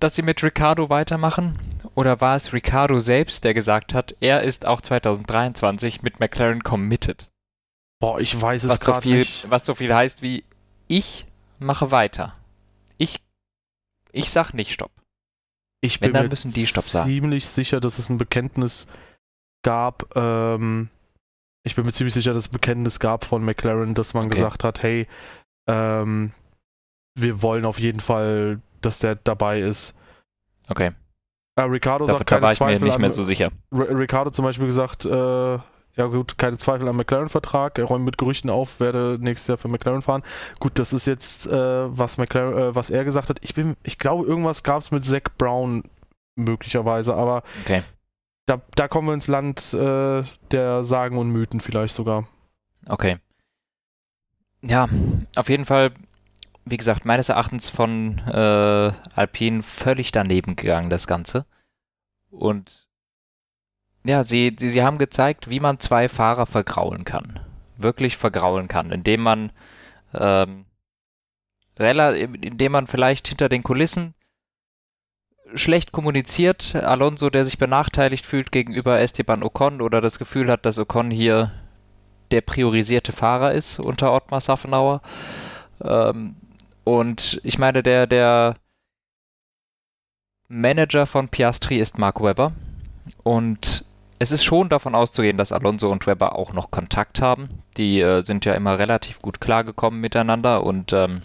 dass 0.00 0.16
sie 0.16 0.22
mit 0.22 0.42
Ricardo 0.42 0.88
weitermachen? 0.88 1.58
Oder 1.94 2.20
war 2.20 2.36
es 2.36 2.52
Ricardo 2.52 2.98
selbst, 2.98 3.44
der 3.44 3.54
gesagt 3.54 3.94
hat, 3.94 4.16
er 4.20 4.42
ist 4.42 4.66
auch 4.66 4.80
2023 4.80 6.02
mit 6.02 6.20
McLaren 6.20 6.62
committed? 6.62 7.31
Boah, 8.02 8.18
ich 8.18 8.40
weiß 8.40 8.64
es 8.64 8.80
gerade 8.80 9.08
so 9.08 9.14
nicht. 9.14 9.48
Was 9.48 9.64
so 9.64 9.76
viel 9.76 9.94
heißt 9.94 10.22
wie, 10.22 10.42
ich 10.88 11.24
mache 11.60 11.92
weiter. 11.92 12.36
Ich, 12.98 13.22
ich 14.10 14.28
sag 14.30 14.54
nicht 14.54 14.72
Stopp. 14.72 14.90
Ich 15.80 16.00
Wenn, 16.00 16.12
bin 16.12 16.22
mir 16.28 16.34
ziemlich 16.34 17.46
sicher, 17.46 17.78
dass 17.78 18.00
es 18.00 18.10
ein 18.10 18.18
Bekenntnis 18.18 18.88
gab, 19.64 20.16
ähm, 20.16 20.88
ich 21.62 21.76
bin 21.76 21.86
mir 21.86 21.92
ziemlich 21.92 22.12
sicher, 22.12 22.34
dass 22.34 22.46
es 22.46 22.48
ein 22.50 22.54
Bekenntnis 22.54 22.98
gab 22.98 23.24
von 23.24 23.44
McLaren, 23.44 23.94
dass 23.94 24.14
man 24.14 24.26
okay. 24.26 24.34
gesagt 24.34 24.64
hat, 24.64 24.82
hey, 24.82 25.06
ähm, 25.68 26.32
wir 27.14 27.40
wollen 27.40 27.64
auf 27.64 27.78
jeden 27.78 28.00
Fall, 28.00 28.60
dass 28.80 28.98
der 28.98 29.14
dabei 29.14 29.60
ist. 29.60 29.94
Okay. 30.68 30.90
Äh, 31.54 31.62
Ricardo 31.62 32.06
Da, 32.06 32.14
sagt 32.14 32.32
da 32.32 32.40
keine 32.40 32.42
war 32.42 32.72
ich 32.72 32.80
mir 32.80 32.86
nicht 32.86 32.98
mehr 32.98 33.12
so 33.12 33.22
sicher. 33.22 33.52
R- 33.70 33.96
Ricardo 33.96 34.30
zum 34.32 34.44
Beispiel 34.44 34.66
gesagt, 34.66 35.04
äh, 35.04 35.58
ja 35.96 36.06
gut, 36.06 36.38
keine 36.38 36.56
Zweifel 36.56 36.88
am 36.88 36.96
McLaren-Vertrag. 36.96 37.78
Er 37.78 37.84
räumt 37.84 38.04
mit 38.04 38.18
Gerüchten 38.18 38.48
auf, 38.50 38.80
werde 38.80 39.18
nächstes 39.20 39.48
Jahr 39.48 39.58
für 39.58 39.68
McLaren 39.68 40.02
fahren. 40.02 40.22
Gut, 40.58 40.78
das 40.78 40.92
ist 40.92 41.06
jetzt, 41.06 41.46
äh, 41.46 41.52
was 41.96 42.16
McLaren, 42.18 42.56
äh, 42.56 42.74
was 42.74 42.90
er 42.90 43.04
gesagt 43.04 43.28
hat. 43.28 43.38
Ich 43.42 43.54
bin, 43.54 43.76
ich 43.82 43.98
glaube, 43.98 44.26
irgendwas 44.26 44.62
gab 44.62 44.80
es 44.80 44.90
mit 44.90 45.04
Zach 45.04 45.22
Brown 45.36 45.82
möglicherweise, 46.34 47.14
aber 47.14 47.42
Okay. 47.62 47.82
da, 48.46 48.60
da 48.74 48.88
kommen 48.88 49.08
wir 49.08 49.14
ins 49.14 49.28
Land 49.28 49.74
äh, 49.74 50.22
der 50.50 50.84
Sagen 50.84 51.18
und 51.18 51.30
Mythen 51.30 51.60
vielleicht 51.60 51.94
sogar. 51.94 52.26
Okay. 52.86 53.18
Ja, 54.62 54.88
auf 55.36 55.48
jeden 55.48 55.66
Fall, 55.66 55.92
wie 56.64 56.76
gesagt, 56.76 57.04
meines 57.04 57.28
Erachtens 57.28 57.68
von 57.68 58.18
äh, 58.28 58.92
Alpine 59.14 59.62
völlig 59.62 60.12
daneben 60.12 60.56
gegangen, 60.56 60.88
das 60.88 61.06
Ganze. 61.06 61.44
Und 62.30 62.86
ja, 64.04 64.24
sie, 64.24 64.56
sie, 64.58 64.70
sie 64.70 64.82
haben 64.82 64.98
gezeigt, 64.98 65.48
wie 65.48 65.60
man 65.60 65.78
zwei 65.78 66.08
Fahrer 66.08 66.46
vergraulen 66.46 67.04
kann. 67.04 67.40
Wirklich 67.76 68.16
vergraulen 68.16 68.68
kann, 68.68 68.90
indem 68.90 69.22
man 69.22 69.52
ähm, 70.14 70.66
indem 71.78 72.72
man 72.72 72.86
vielleicht 72.86 73.28
hinter 73.28 73.48
den 73.48 73.62
Kulissen 73.62 74.14
schlecht 75.54 75.92
kommuniziert. 75.92 76.74
Alonso, 76.74 77.30
der 77.30 77.44
sich 77.44 77.58
benachteiligt 77.58 78.26
fühlt 78.26 78.52
gegenüber 78.52 79.00
Esteban 79.00 79.42
Ocon 79.42 79.80
oder 79.80 80.00
das 80.00 80.18
Gefühl 80.18 80.50
hat, 80.50 80.64
dass 80.66 80.78
Ocon 80.78 81.10
hier 81.10 81.52
der 82.30 82.40
priorisierte 82.40 83.12
Fahrer 83.12 83.52
ist 83.52 83.78
unter 83.78 84.12
Ottmar 84.12 84.40
Safnauer. 84.40 85.02
Ähm, 85.82 86.36
und 86.84 87.40
ich 87.44 87.58
meine, 87.58 87.82
der, 87.82 88.06
der 88.06 88.56
Manager 90.48 91.06
von 91.06 91.28
Piastri 91.28 91.78
ist 91.78 91.98
Mark 91.98 92.22
Webber. 92.22 92.52
Und 93.22 93.84
es 94.22 94.30
ist 94.30 94.44
schon 94.44 94.68
davon 94.68 94.94
auszugehen, 94.94 95.36
dass 95.36 95.50
Alonso 95.50 95.90
und 95.90 96.06
Webber 96.06 96.36
auch 96.36 96.52
noch 96.52 96.70
Kontakt 96.70 97.20
haben. 97.20 97.64
Die 97.76 98.00
äh, 98.00 98.24
sind 98.24 98.44
ja 98.44 98.54
immer 98.54 98.78
relativ 98.78 99.20
gut 99.20 99.40
klargekommen 99.40 100.00
miteinander 100.00 100.62
und 100.62 100.92
ähm, 100.92 101.22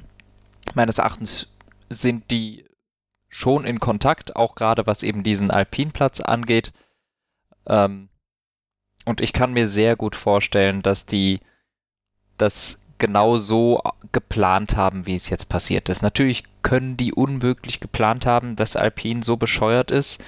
meines 0.74 0.98
Erachtens 0.98 1.48
sind 1.90 2.32
die 2.32 2.66
schon 3.30 3.66
in 3.66 3.80
Kontakt, 3.80 4.36
auch 4.36 4.56
gerade 4.56 4.88
was 4.88 5.04
eben 5.04 5.22
diesen 5.22 5.52
Alpinplatz 5.52 6.22
angeht. 6.22 6.74
Ähm, 7.68 8.10
und 9.06 9.22
ich 9.22 9.32
kann 9.32 9.54
mir 9.54 9.68
sehr 9.68 9.96
gut 9.96 10.16
vorstellen, 10.16 10.82
dass 10.82 11.06
die 11.06 11.42
das 12.40 12.82
genau 12.98 13.38
so 13.38 13.80
geplant 14.12 14.76
haben, 14.76 15.06
wie 15.06 15.16
es 15.16 15.30
jetzt 15.30 15.50
passiert 15.50 15.88
ist. 15.90 16.02
Natürlich 16.02 16.46
können 16.64 16.98
die 16.98 17.14
unmöglich 17.14 17.80
geplant 17.80 18.26
haben, 18.26 18.56
dass 18.56 18.76
Alpine 18.76 19.22
so 19.22 19.38
bescheuert 19.38 19.92
ist 19.92 20.20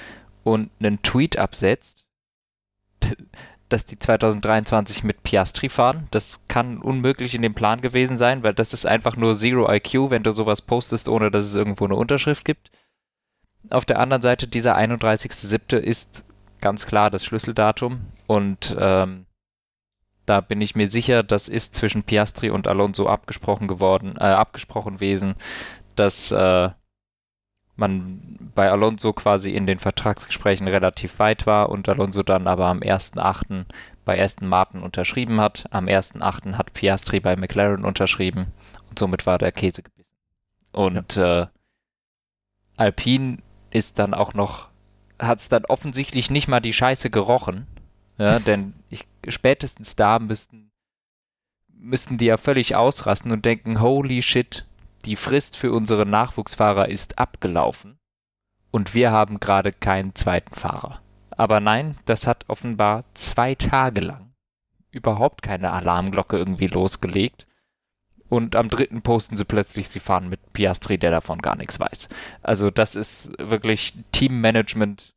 und 0.43 0.69
einen 0.79 1.01
Tweet 1.01 1.39
absetzt, 1.39 2.05
dass 3.69 3.85
die 3.85 3.99
2023 3.99 5.03
mit 5.03 5.23
Piastri 5.23 5.69
fahren. 5.69 6.07
Das 6.11 6.41
kann 6.47 6.79
unmöglich 6.79 7.35
in 7.35 7.43
dem 7.43 7.53
Plan 7.53 7.81
gewesen 7.81 8.17
sein, 8.17 8.43
weil 8.43 8.53
das 8.53 8.73
ist 8.73 8.85
einfach 8.85 9.15
nur 9.15 9.35
Zero 9.35 9.71
IQ, 9.71 10.09
wenn 10.09 10.23
du 10.23 10.31
sowas 10.31 10.61
postest, 10.61 11.07
ohne 11.07 11.29
dass 11.29 11.45
es 11.45 11.55
irgendwo 11.55 11.85
eine 11.85 11.95
Unterschrift 11.95 12.45
gibt. 12.45 12.71
Auf 13.69 13.85
der 13.85 13.99
anderen 13.99 14.21
Seite, 14.21 14.47
dieser 14.47 14.75
31.07. 14.75 15.77
ist 15.77 16.25
ganz 16.61 16.87
klar 16.87 17.09
das 17.09 17.23
Schlüsseldatum 17.23 18.01
und 18.27 18.75
ähm, 18.79 19.25
da 20.25 20.41
bin 20.41 20.61
ich 20.61 20.75
mir 20.75 20.87
sicher, 20.87 21.23
das 21.23 21.47
ist 21.47 21.73
zwischen 21.73 22.03
Piastri 22.03 22.49
und 22.49 22.67
Alonso 22.67 23.07
abgesprochen 23.07 23.67
geworden, 23.67 24.15
äh, 24.17 24.25
abgesprochen 24.25 24.95
gewesen, 24.95 25.35
dass 25.95 26.31
äh, 26.31 26.69
man 27.79 28.51
bei 28.53 28.69
Alonso 28.69 29.13
quasi 29.13 29.51
in 29.51 29.65
den 29.65 29.79
Vertragsgesprächen 29.79 30.67
relativ 30.67 31.19
weit 31.19 31.45
war 31.45 31.69
und 31.69 31.87
Alonso 31.89 32.23
dann 32.23 32.47
aber 32.47 32.67
am 32.67 32.79
1.8. 32.79 33.65
bei 34.05 34.21
Aston 34.21 34.47
Martin 34.47 34.81
unterschrieben 34.81 35.39
hat. 35.39 35.65
Am 35.71 35.85
1.8. 35.85 36.53
hat 36.53 36.73
Piastri 36.73 37.19
bei 37.19 37.35
McLaren 37.35 37.85
unterschrieben 37.85 38.47
und 38.89 38.99
somit 38.99 39.25
war 39.25 39.37
der 39.37 39.51
Käse 39.51 39.83
gebissen. 39.83 40.09
Und 40.71 41.15
ja. 41.15 41.43
äh, 41.43 41.47
Alpine 42.77 43.39
ist 43.71 43.99
dann 43.99 44.13
auch 44.13 44.33
noch, 44.33 44.69
hat 45.19 45.39
es 45.39 45.49
dann 45.49 45.65
offensichtlich 45.65 46.29
nicht 46.29 46.47
mal 46.47 46.59
die 46.59 46.73
Scheiße 46.73 47.09
gerochen. 47.09 47.67
Ja, 48.17 48.39
denn 48.45 48.73
ich, 48.89 49.05
spätestens 49.27 49.95
da 49.95 50.19
müssten, 50.19 50.71
müssten 51.67 52.17
die 52.17 52.25
ja 52.25 52.37
völlig 52.37 52.75
ausrasten 52.75 53.31
und 53.31 53.45
denken, 53.45 53.81
holy 53.81 54.21
shit, 54.21 54.65
die 55.05 55.15
Frist 55.15 55.57
für 55.57 55.71
unsere 55.71 56.05
Nachwuchsfahrer 56.05 56.89
ist 56.89 57.19
abgelaufen 57.19 57.99
und 58.71 58.93
wir 58.93 59.11
haben 59.11 59.39
gerade 59.39 59.71
keinen 59.71 60.15
zweiten 60.15 60.55
Fahrer. 60.55 61.01
Aber 61.31 61.59
nein, 61.59 61.97
das 62.05 62.27
hat 62.27 62.45
offenbar 62.47 63.05
zwei 63.13 63.55
Tage 63.55 64.01
lang 64.01 64.29
überhaupt 64.91 65.41
keine 65.41 65.71
Alarmglocke 65.71 66.37
irgendwie 66.37 66.67
losgelegt. 66.67 67.47
Und 68.27 68.55
am 68.55 68.69
dritten 68.69 69.01
posten 69.01 69.37
sie 69.37 69.45
plötzlich, 69.45 69.89
sie 69.89 69.99
fahren 69.99 70.29
mit 70.29 70.53
Piastri, 70.53 70.97
der 70.97 71.11
davon 71.11 71.39
gar 71.39 71.55
nichts 71.55 71.79
weiß. 71.79 72.09
Also 72.43 72.69
das 72.69 72.95
ist 72.95 73.31
wirklich 73.39 73.93
Teammanagement 74.11 75.13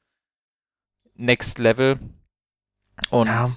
Next 1.15 1.59
Level. 1.59 1.99
Und 3.11 3.27
ja. 3.27 3.51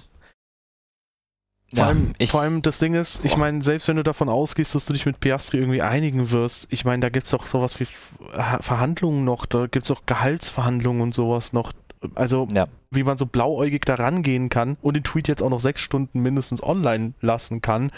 Vor, 1.74 1.84
ja, 1.84 1.88
allem, 1.88 2.14
vor 2.28 2.40
allem 2.42 2.62
das 2.62 2.78
Ding 2.78 2.94
ist, 2.94 3.24
ich 3.24 3.36
meine, 3.36 3.60
selbst 3.60 3.88
wenn 3.88 3.96
du 3.96 4.04
davon 4.04 4.28
ausgehst, 4.28 4.74
dass 4.76 4.86
du 4.86 4.92
dich 4.92 5.04
mit 5.04 5.18
Piastri 5.18 5.58
irgendwie 5.58 5.82
einigen 5.82 6.30
wirst, 6.30 6.68
ich 6.70 6.84
meine, 6.84 7.00
da 7.00 7.08
gibt 7.08 7.24
es 7.24 7.32
doch 7.32 7.46
sowas 7.46 7.80
wie 7.80 7.86
Verhandlungen 8.60 9.24
noch, 9.24 9.46
da 9.46 9.66
gibt 9.66 9.84
es 9.84 9.90
auch 9.90 10.02
Gehaltsverhandlungen 10.06 11.02
und 11.02 11.14
sowas 11.14 11.52
noch. 11.52 11.72
Also, 12.14 12.46
ja. 12.52 12.66
wie 12.90 13.02
man 13.02 13.18
so 13.18 13.26
blauäugig 13.26 13.84
da 13.84 13.96
rangehen 13.96 14.48
kann 14.48 14.76
und 14.80 14.94
den 14.94 15.02
Tweet 15.02 15.26
jetzt 15.26 15.42
auch 15.42 15.50
noch 15.50 15.58
sechs 15.58 15.80
Stunden 15.80 16.20
mindestens 16.20 16.62
online 16.62 17.14
lassen 17.20 17.62
kann, 17.62 17.90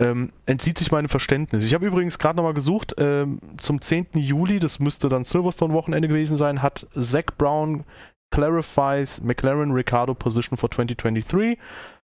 ähm, 0.00 0.32
entzieht 0.46 0.78
sich 0.78 0.90
meinem 0.90 1.08
Verständnis. 1.08 1.64
Ich 1.64 1.74
habe 1.74 1.86
übrigens 1.86 2.18
gerade 2.18 2.36
nochmal 2.36 2.54
gesucht, 2.54 2.94
ähm, 2.98 3.40
zum 3.58 3.80
10. 3.80 4.08
Juli, 4.14 4.58
das 4.58 4.78
müsste 4.78 5.08
dann 5.08 5.24
Silverstone-Wochenende 5.24 6.08
gewesen 6.08 6.36
sein, 6.36 6.62
hat 6.62 6.86
Zach 6.94 7.26
Brown 7.36 7.84
clarifies 8.30 9.22
McLaren 9.22 9.72
Ricardo 9.72 10.14
position 10.14 10.58
for 10.58 10.70
2023. 10.70 11.58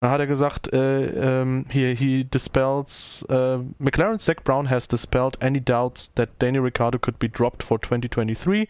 Dann 0.01 0.11
hat 0.13 0.21
er 0.21 0.27
gesagt, 0.29 0.73
äh, 0.73 1.41
ähm, 1.41 1.65
hier, 1.71 1.93
he 1.95 2.25
dispels, 2.25 3.27
äh, 3.29 3.59
McLaren 3.79 4.21
Zach 4.21 4.45
Brown 4.45 4.71
has 4.71 4.87
dispelled 4.87 5.43
any 5.43 5.61
doubts 5.61 6.13
that 6.15 6.31
Danny 6.39 6.59
Ricciardo 6.59 6.99
could 6.99 7.19
be 7.19 7.29
dropped 7.29 7.65
for 7.65 7.81
2023, 7.81 8.69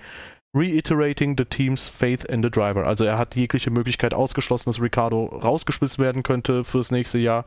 reiterating 0.54 1.36
the 1.36 1.44
team's 1.44 1.86
faith 1.86 2.24
in 2.24 2.42
the 2.42 2.50
driver. 2.50 2.86
Also 2.86 3.04
er 3.04 3.18
hat 3.18 3.34
jegliche 3.36 3.70
Möglichkeit 3.70 4.14
ausgeschlossen, 4.14 4.70
dass 4.70 4.80
Ricciardo 4.80 5.26
rausgeschmissen 5.26 6.02
werden 6.02 6.22
könnte 6.22 6.64
fürs 6.64 6.90
nächste 6.90 7.18
Jahr 7.18 7.44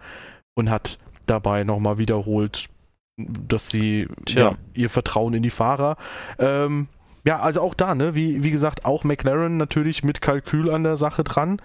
und 0.54 0.70
hat 0.70 1.00
dabei 1.26 1.64
nochmal 1.64 1.98
wiederholt, 1.98 2.70
dass 3.18 3.70
sie 3.70 4.08
ja, 4.28 4.56
ihr 4.76 4.90
Vertrauen 4.92 5.34
in 5.34 5.42
die 5.42 5.50
Fahrer. 5.50 5.98
Ähm, 6.38 6.88
ja, 7.24 7.40
also 7.40 7.62
auch 7.62 7.74
da, 7.74 7.94
ne, 7.94 8.16
wie, 8.16 8.44
wie 8.44 8.52
gesagt, 8.52 8.86
auch 8.86 9.04
McLaren 9.04 9.58
natürlich 9.58 10.04
mit 10.04 10.22
Kalkül 10.22 10.72
an 10.72 10.84
der 10.84 10.98
Sache 10.98 11.24
dran. 11.24 11.62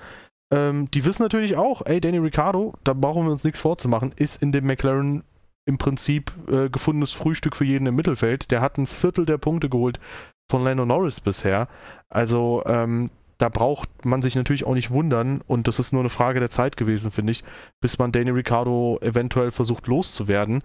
Ähm, 0.53 0.91
die 0.93 1.05
wissen 1.05 1.23
natürlich 1.23 1.57
auch, 1.57 1.83
ey, 1.85 2.01
Danny 2.01 2.19
Ricciardo, 2.19 2.75
da 2.85 2.93
brauchen 2.93 3.25
wir 3.25 3.33
uns 3.33 3.45
nichts 3.45 3.61
vorzumachen, 3.61 4.13
ist 4.17 4.43
in 4.43 4.53
dem 4.53 4.67
McLaren 4.67 5.25
im 5.67 5.79
Prinzip 5.79 6.33
äh, 6.49 6.71
gefundenes 6.71 7.13
Frühstück 7.13 7.57
für 7.57 7.65
jeden 7.65 7.87
im 7.87 7.97
Mittelfeld. 7.97 8.51
Der 8.51 8.61
hat 8.61 8.79
ein 8.79 8.87
Viertel 8.87 9.27
der 9.27 9.39
Punkte 9.39 9.69
geholt 9.69 9.99
von 10.49 10.63
Lando 10.63 10.87
Norris 10.87 11.21
bisher. 11.21 11.69
Also 12.09 12.63
ähm, 12.67 13.11
da 13.39 13.49
braucht 13.49 14.05
man 14.05 14.23
sich 14.23 14.35
natürlich 14.37 14.65
auch 14.65 14.75
nicht 14.75 14.91
wundern 14.91 15.43
und 15.47 15.69
das 15.69 15.79
ist 15.79 15.93
nur 15.93 16.01
eine 16.01 16.09
Frage 16.09 16.41
der 16.41 16.51
Zeit 16.51 16.77
gewesen, 16.77 17.11
finde 17.11 17.33
ich, 17.33 17.45
bis 17.81 17.99
man 17.99 18.13
Danny 18.13 18.31
Ricciardo 18.31 18.99
eventuell 19.03 19.51
versucht 19.51 19.89
loszuwerden. 19.89 20.63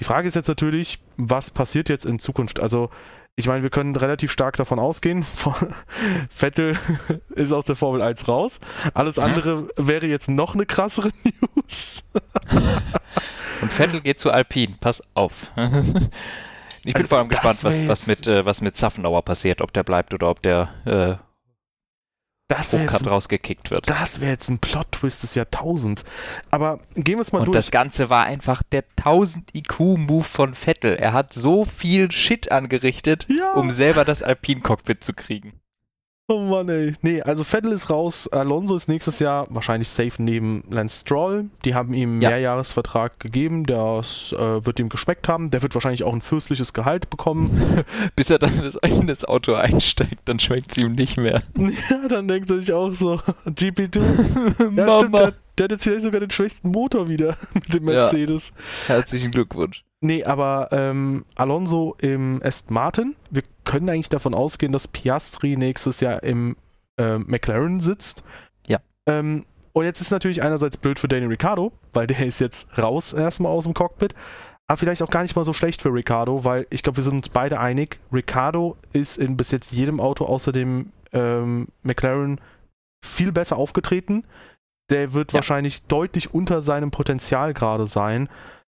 Die 0.00 0.04
Frage 0.04 0.28
ist 0.28 0.34
jetzt 0.34 0.48
natürlich, 0.48 1.02
was 1.16 1.50
passiert 1.50 1.88
jetzt 1.88 2.04
in 2.04 2.18
Zukunft? 2.18 2.60
Also 2.60 2.90
ich 3.36 3.46
meine, 3.48 3.62
wir 3.62 3.70
können 3.70 3.96
relativ 3.96 4.30
stark 4.30 4.56
davon 4.56 4.78
ausgehen, 4.78 5.24
Vettel 6.30 6.78
ist 7.34 7.52
aus 7.52 7.66
der 7.66 7.76
Formel 7.76 8.00
1 8.02 8.28
raus. 8.28 8.60
Alles 8.94 9.18
andere 9.18 9.68
wäre 9.76 10.06
jetzt 10.06 10.28
noch 10.28 10.54
eine 10.54 10.66
krassere 10.66 11.10
News. 11.56 12.04
Und 13.60 13.72
Vettel 13.72 14.00
geht 14.00 14.20
zu 14.20 14.30
Alpine, 14.30 14.76
pass 14.80 15.02
auf. 15.14 15.32
Ich 16.84 16.92
bin 16.92 16.96
also, 16.96 17.08
vor 17.08 17.18
allem 17.18 17.28
gespannt, 17.28 17.64
was, 17.64 17.88
was, 17.88 18.06
mit, 18.06 18.26
äh, 18.26 18.44
was 18.44 18.60
mit 18.60 18.76
Safnauer 18.76 19.22
passiert, 19.22 19.62
ob 19.62 19.72
der 19.72 19.82
bleibt 19.82 20.14
oder 20.14 20.30
ob 20.30 20.42
der 20.42 20.68
äh, 20.84 21.33
das 22.48 22.72
wäre 22.72 22.82
jetzt, 22.82 23.06
rausgekickt 23.06 23.70
wird. 23.70 23.88
Das 23.88 24.20
wäre 24.20 24.32
jetzt 24.32 24.48
ein 24.50 24.58
Plot-Twist 24.58 25.22
des 25.22 25.34
Jahrtausends. 25.34 26.04
Aber 26.50 26.80
gehen 26.94 27.16
wir 27.16 27.22
es 27.22 27.32
mal 27.32 27.38
Und 27.38 27.46
durch. 27.46 27.56
das 27.56 27.70
Ganze 27.70 28.10
war 28.10 28.24
einfach 28.24 28.62
der 28.62 28.84
1000 28.98 29.54
IQ-Move 29.54 30.24
von 30.24 30.54
Vettel. 30.54 30.94
Er 30.96 31.12
hat 31.12 31.32
so 31.32 31.64
viel 31.64 32.12
Shit 32.12 32.52
angerichtet, 32.52 33.26
ja. 33.28 33.54
um 33.54 33.70
selber 33.70 34.04
das 34.04 34.22
Alpine-Cockpit 34.22 35.02
zu 35.02 35.14
kriegen. 35.14 35.60
Oh 36.26 36.38
Mann, 36.40 36.70
ey. 36.70 36.94
Nee, 37.02 37.20
also 37.20 37.44
Vettel 37.44 37.70
ist 37.72 37.90
raus. 37.90 38.28
Alonso 38.28 38.74
ist 38.76 38.88
nächstes 38.88 39.18
Jahr 39.18 39.46
wahrscheinlich 39.50 39.90
safe 39.90 40.22
neben 40.22 40.64
Lance 40.70 41.00
Stroll. 41.02 41.50
Die 41.66 41.74
haben 41.74 41.92
ihm 41.92 42.12
einen 42.12 42.22
Ja. 42.22 42.30
Mehrjahresvertrag 42.30 43.20
gegeben. 43.20 43.66
Das 43.66 44.32
äh, 44.32 44.64
wird 44.64 44.78
ihm 44.78 44.88
geschmeckt 44.88 45.28
haben. 45.28 45.50
Der 45.50 45.60
wird 45.60 45.74
wahrscheinlich 45.74 46.02
auch 46.02 46.14
ein 46.14 46.22
fürstliches 46.22 46.72
Gehalt 46.72 47.10
bekommen. 47.10 47.84
Bis 48.16 48.30
er 48.30 48.38
dann 48.38 48.70
in 48.82 49.06
das 49.06 49.24
Auto 49.26 49.52
einsteigt, 49.52 50.20
dann 50.24 50.40
schmeckt 50.40 50.70
es 50.72 50.78
ihm 50.78 50.92
nicht 50.92 51.18
mehr. 51.18 51.42
ja, 51.58 52.08
dann 52.08 52.26
denkt 52.26 52.48
er 52.48 52.56
sich 52.58 52.72
auch 52.72 52.94
so, 52.94 53.20
GP2. 53.46 54.00
Ja, 54.76 54.98
stimmt, 55.00 55.18
der, 55.18 55.34
der 55.58 55.64
hat 55.64 55.70
jetzt 55.72 55.82
vielleicht 55.84 56.02
sogar 56.02 56.20
den 56.20 56.30
schwächsten 56.30 56.70
Motor 56.70 57.06
wieder 57.06 57.36
mit 57.52 57.74
dem 57.74 57.86
Ja. 57.86 57.96
Mercedes. 57.96 58.54
Herzlichen 58.86 59.30
Glückwunsch. 59.30 59.84
Nee, 60.04 60.22
aber 60.22 60.68
ähm, 60.70 61.24
Alonso 61.34 61.96
im 61.98 62.42
Aston 62.44 62.74
Martin. 62.74 63.16
Wir 63.30 63.42
können 63.64 63.88
eigentlich 63.88 64.10
davon 64.10 64.34
ausgehen, 64.34 64.70
dass 64.70 64.86
Piastri 64.86 65.56
nächstes 65.56 66.00
Jahr 66.00 66.22
im 66.22 66.56
äh, 66.98 67.16
McLaren 67.16 67.80
sitzt. 67.80 68.22
Ja. 68.66 68.80
Ähm, 69.06 69.46
und 69.72 69.84
jetzt 69.86 70.02
ist 70.02 70.10
natürlich 70.10 70.42
einerseits 70.42 70.76
blöd 70.76 70.98
für 70.98 71.08
Daniel 71.08 71.30
Ricciardo, 71.30 71.72
weil 71.94 72.06
der 72.06 72.26
ist 72.26 72.38
jetzt 72.38 72.76
raus 72.76 73.14
erstmal 73.14 73.50
aus 73.50 73.64
dem 73.64 73.72
Cockpit. 73.72 74.14
Aber 74.66 74.76
vielleicht 74.76 75.02
auch 75.02 75.10
gar 75.10 75.22
nicht 75.22 75.36
mal 75.36 75.44
so 75.46 75.54
schlecht 75.54 75.80
für 75.80 75.88
Ricciardo, 75.92 76.44
weil 76.44 76.66
ich 76.68 76.82
glaube, 76.82 76.98
wir 76.98 77.04
sind 77.04 77.14
uns 77.14 77.30
beide 77.30 77.58
einig. 77.58 77.98
Ricciardo 78.12 78.76
ist 78.92 79.16
in 79.16 79.38
bis 79.38 79.52
jetzt 79.52 79.72
jedem 79.72 80.00
Auto 80.00 80.26
außer 80.26 80.52
dem 80.52 80.92
ähm, 81.12 81.66
McLaren 81.82 82.42
viel 83.02 83.32
besser 83.32 83.56
aufgetreten. 83.56 84.24
Der 84.90 85.14
wird 85.14 85.32
Ja. 85.32 85.36
wahrscheinlich 85.36 85.84
deutlich 85.84 86.34
unter 86.34 86.60
seinem 86.60 86.90
Potenzial 86.90 87.54
gerade 87.54 87.86
sein. 87.86 88.28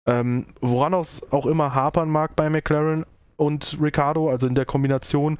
Ähm, 0.07 0.47
woran 0.61 0.95
auch 0.95 1.47
immer 1.47 1.75
hapern 1.75 2.09
mag 2.09 2.37
bei 2.37 2.49
McLaren 2.49 3.05
und 3.37 3.77
Ricardo, 3.81 4.31
also 4.31 4.47
in 4.47 4.55
der 4.55 4.65
Kombination. 4.65 5.39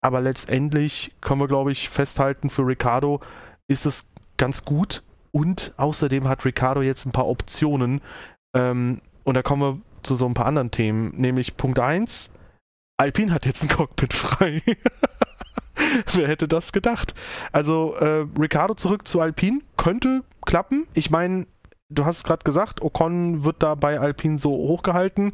Aber 0.00 0.20
letztendlich 0.20 1.12
können 1.20 1.40
wir, 1.40 1.48
glaube 1.48 1.72
ich, 1.72 1.88
festhalten, 1.88 2.50
für 2.50 2.66
Ricardo 2.66 3.20
ist 3.68 3.86
es 3.86 4.08
ganz 4.36 4.64
gut. 4.64 5.02
Und 5.30 5.74
außerdem 5.76 6.28
hat 6.28 6.44
Ricardo 6.44 6.82
jetzt 6.82 7.04
ein 7.04 7.12
paar 7.12 7.28
Optionen. 7.28 8.00
Ähm, 8.54 9.00
und 9.24 9.34
da 9.34 9.42
kommen 9.42 9.62
wir 9.62 9.80
zu 10.02 10.16
so 10.16 10.26
ein 10.26 10.34
paar 10.34 10.46
anderen 10.46 10.70
Themen. 10.70 11.12
Nämlich 11.16 11.56
Punkt 11.56 11.78
1, 11.78 12.30
Alpine 12.96 13.32
hat 13.32 13.46
jetzt 13.46 13.62
ein 13.62 13.68
Cockpit 13.68 14.14
frei. 14.14 14.62
Wer 16.14 16.28
hätte 16.28 16.48
das 16.48 16.72
gedacht? 16.72 17.14
Also, 17.52 17.94
äh, 17.94 18.26
Ricardo 18.38 18.74
zurück 18.74 19.06
zu 19.06 19.20
Alpine 19.20 19.60
könnte 19.76 20.24
klappen. 20.44 20.86
Ich 20.94 21.10
meine, 21.10 21.46
du 21.88 22.04
hast 22.04 22.18
es 22.18 22.24
gerade 22.24 22.44
gesagt, 22.44 22.82
Ocon 22.82 23.44
wird 23.44 23.62
da 23.62 23.74
bei 23.74 23.98
Alpine 23.98 24.38
so 24.38 24.50
hochgehalten. 24.50 25.32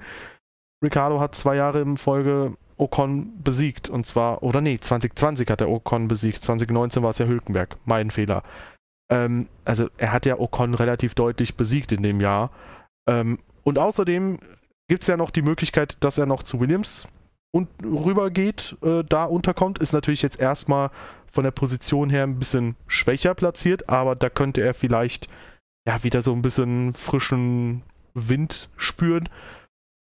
Ricardo 0.82 1.20
hat 1.20 1.34
zwei 1.34 1.56
Jahre 1.56 1.80
in 1.80 1.96
Folge 1.96 2.56
Ocon 2.76 3.42
besiegt. 3.42 3.88
Und 3.88 4.06
zwar, 4.06 4.42
oder 4.42 4.60
nee, 4.60 4.78
2020 4.78 5.48
hat 5.50 5.60
er 5.60 5.68
Ocon 5.68 6.08
besiegt. 6.08 6.44
2019 6.44 7.02
war 7.02 7.10
es 7.10 7.18
ja 7.18 7.26
Hülkenberg. 7.26 7.76
Mein 7.84 8.10
Fehler. 8.10 8.42
Ähm, 9.10 9.48
also, 9.64 9.88
er 9.96 10.12
hat 10.12 10.26
ja 10.26 10.38
Ocon 10.38 10.74
relativ 10.74 11.14
deutlich 11.14 11.56
besiegt 11.56 11.92
in 11.92 12.02
dem 12.02 12.20
Jahr. 12.20 12.50
Ähm, 13.08 13.38
und 13.62 13.78
außerdem 13.78 14.38
gibt 14.88 15.02
es 15.02 15.08
ja 15.08 15.16
noch 15.16 15.30
die 15.30 15.42
Möglichkeit, 15.42 15.96
dass 16.00 16.18
er 16.18 16.26
noch 16.26 16.42
zu 16.42 16.60
Williams 16.60 17.08
und 17.52 17.68
rübergeht, 17.82 18.76
äh, 18.82 19.02
da 19.04 19.24
unterkommt. 19.24 19.78
Ist 19.78 19.92
natürlich 19.92 20.22
jetzt 20.22 20.40
erstmal 20.40 20.90
von 21.30 21.44
der 21.44 21.50
Position 21.50 22.10
her 22.10 22.24
ein 22.24 22.38
bisschen 22.38 22.76
schwächer 22.86 23.34
platziert, 23.34 23.88
aber 23.88 24.16
da 24.16 24.28
könnte 24.28 24.60
er 24.60 24.74
vielleicht 24.74 25.28
ja 25.86 26.02
wieder 26.02 26.22
so 26.22 26.32
ein 26.32 26.42
bisschen 26.42 26.94
frischen 26.94 27.82
Wind 28.14 28.68
spüren. 28.76 29.28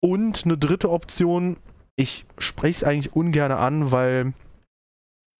Und 0.00 0.44
eine 0.44 0.58
dritte 0.58 0.90
Option, 0.90 1.58
ich 1.96 2.26
spreche 2.38 2.76
es 2.76 2.84
eigentlich 2.84 3.16
ungern 3.16 3.52
an, 3.52 3.90
weil 3.90 4.34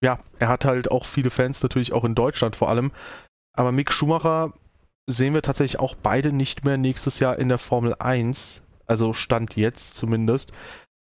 ja, 0.03 0.19
er 0.39 0.49
hat 0.49 0.65
halt 0.65 0.91
auch 0.91 1.07
viele 1.07 1.31
Fans, 1.31 1.63
natürlich 1.63 1.93
auch 1.93 2.05
in 2.05 2.15
Deutschland 2.15 2.57
vor 2.57 2.69
allem. 2.69 2.93
Aber 3.57 3.73
Mick 3.73 3.93
Schumacher 3.93 4.53
sehen 5.07 5.35
wir 5.35 5.43
tatsächlich 5.43 5.79
auch 5.79 5.95
beide 5.95 6.33
nicht 6.33 6.65
mehr 6.65 6.77
nächstes 6.77 7.21
Jahr 7.21 7.39
in 7.39 7.49
der 7.49 7.59
Formel 7.59 7.95
1. 7.99 8.63
Also 8.87 9.13
Stand 9.13 9.57
jetzt 9.57 9.97
zumindest. 9.97 10.53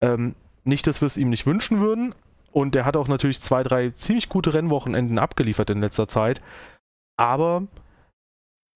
Ähm, 0.02 0.36
nicht, 0.64 0.88
dass 0.88 1.02
wir 1.02 1.06
es 1.06 1.18
ihm 1.18 1.30
nicht 1.30 1.46
wünschen 1.46 1.80
würden. 1.80 2.14
Und 2.52 2.76
er 2.76 2.86
hat 2.86 2.98
auch 2.98 3.08
natürlich 3.08 3.42
zwei, 3.42 3.64
drei 3.64 3.92
ziemlich 3.92 4.30
gute 4.30 4.54
Rennwochenenden 4.54 5.20
abgeliefert 5.20 5.70
in 5.70 5.82
letzter 5.82 6.08
Zeit. 6.08 6.42
Aber 7.18 7.68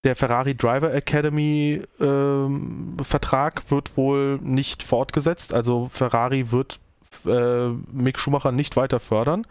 der 0.04 0.16
Ferrari 0.16 0.54
Driver 0.54 0.92
Academy 0.92 1.82
ähm, 2.00 2.96
Vertrag 3.00 3.70
wird 3.70 3.96
wohl 3.96 4.38
nicht 4.42 4.82
fortgesetzt. 4.82 5.54
Also 5.54 5.88
Ferrari 5.88 6.50
wird 6.50 6.80
äh, 7.26 7.68
Mick 7.92 8.18
Schumacher 8.18 8.52
nicht 8.52 8.76
weiter 8.76 9.00
fördern. 9.00 9.46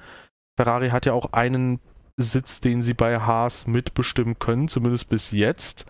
Ferrari 0.57 0.89
hat 0.89 1.05
ja 1.05 1.13
auch 1.13 1.31
einen 1.31 1.79
Sitz, 2.17 2.59
den 2.59 2.83
sie 2.83 2.93
bei 2.93 3.19
Haas 3.19 3.67
mitbestimmen 3.67 4.39
können, 4.39 4.67
zumindest 4.67 5.09
bis 5.09 5.31
jetzt. 5.31 5.85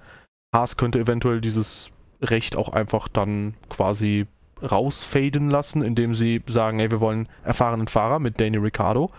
Haas 0.53 0.77
könnte 0.77 0.99
eventuell 0.99 1.41
dieses 1.41 1.91
Recht 2.21 2.55
auch 2.55 2.69
einfach 2.69 3.07
dann 3.07 3.55
quasi 3.69 4.27
rausfaden 4.61 5.49
lassen, 5.49 5.81
indem 5.81 6.13
sie 6.13 6.43
sagen, 6.45 6.79
ey, 6.79 6.91
wir 6.91 6.99
wollen 6.99 7.27
erfahrenen 7.43 7.87
Fahrer 7.87 8.19
mit 8.19 8.39
Daniel 8.39 8.61
Ricciardo. 8.61 9.11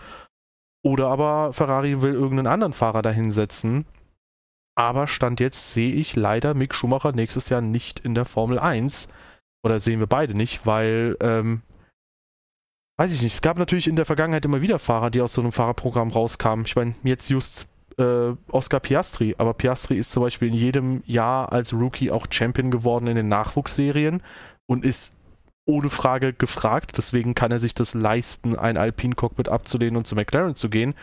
Oder 0.85 1.07
aber 1.09 1.51
Ferrari 1.53 2.01
will 2.01 2.13
irgendeinen 2.13 2.47
anderen 2.47 2.73
Fahrer 2.73 3.01
dahinsetzen. 3.01 3.85
Aber 4.75 5.07
Stand 5.07 5.39
jetzt 5.39 5.73
sehe 5.73 5.93
ich 5.93 6.15
leider 6.15 6.53
Mick 6.53 6.73
Schumacher 6.73 7.11
nächstes 7.11 7.49
Jahr 7.49 7.61
nicht 7.61 7.99
in 7.99 8.15
der 8.15 8.25
Formel 8.25 8.59
1. 8.59 9.07
Oder 9.63 9.79
sehen 9.79 9.99
wir 9.99 10.07
beide 10.07 10.33
nicht, 10.33 10.65
weil, 10.65 11.15
ähm, 11.21 11.61
weiß 12.97 13.13
ich 13.13 13.21
nicht, 13.21 13.33
es 13.33 13.41
gab 13.41 13.57
natürlich 13.57 13.87
in 13.87 13.95
der 13.95 14.05
Vergangenheit 14.05 14.45
immer 14.45 14.61
wieder 14.61 14.79
Fahrer, 14.79 15.09
die 15.09 15.21
aus 15.21 15.33
so 15.33 15.41
einem 15.41 15.51
Fahrerprogramm 15.51 16.09
rauskamen. 16.09 16.65
Ich 16.65 16.75
meine, 16.75 16.95
jetzt 17.03 17.29
just 17.29 17.67
äh, 17.97 18.33
Oscar 18.49 18.79
Piastri, 18.79 19.35
aber 19.37 19.53
Piastri 19.53 19.97
ist 19.97 20.11
zum 20.11 20.23
Beispiel 20.23 20.49
in 20.49 20.55
jedem 20.55 21.03
Jahr 21.05 21.51
als 21.51 21.73
Rookie 21.73 22.11
auch 22.11 22.27
Champion 22.29 22.71
geworden 22.71 23.07
in 23.07 23.15
den 23.15 23.29
Nachwuchsserien 23.29 24.21
und 24.65 24.83
ist 24.83 25.13
ohne 25.65 25.89
Frage 25.89 26.33
gefragt. 26.33 26.97
Deswegen 26.97 27.35
kann 27.35 27.51
er 27.51 27.59
sich 27.59 27.75
das 27.75 27.93
leisten, 27.93 28.57
ein 28.57 28.77
Alpine-Cockpit 28.77 29.49
abzulehnen 29.49 29.97
und 29.97 30.07
zu 30.07 30.15
McLaren 30.15 30.55
zu 30.55 30.69
gehen. 30.69 30.93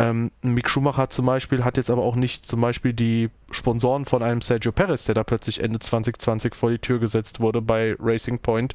Ähm, 0.00 0.30
Mick 0.40 0.70
Schumacher 0.70 1.10
zum 1.10 1.26
Beispiel 1.26 1.62
hat 1.62 1.76
jetzt 1.76 1.90
aber 1.90 2.02
auch 2.02 2.16
nicht 2.16 2.46
zum 2.46 2.62
Beispiel 2.62 2.94
die 2.94 3.28
Sponsoren 3.50 4.06
von 4.06 4.22
einem 4.22 4.40
Sergio 4.40 4.72
Perez, 4.72 5.04
der 5.04 5.14
da 5.14 5.24
plötzlich 5.24 5.60
Ende 5.60 5.78
2020 5.78 6.54
vor 6.54 6.70
die 6.70 6.78
Tür 6.78 6.98
gesetzt 6.98 7.40
wurde 7.40 7.60
bei 7.60 7.94
Racing 7.98 8.38
Point 8.38 8.74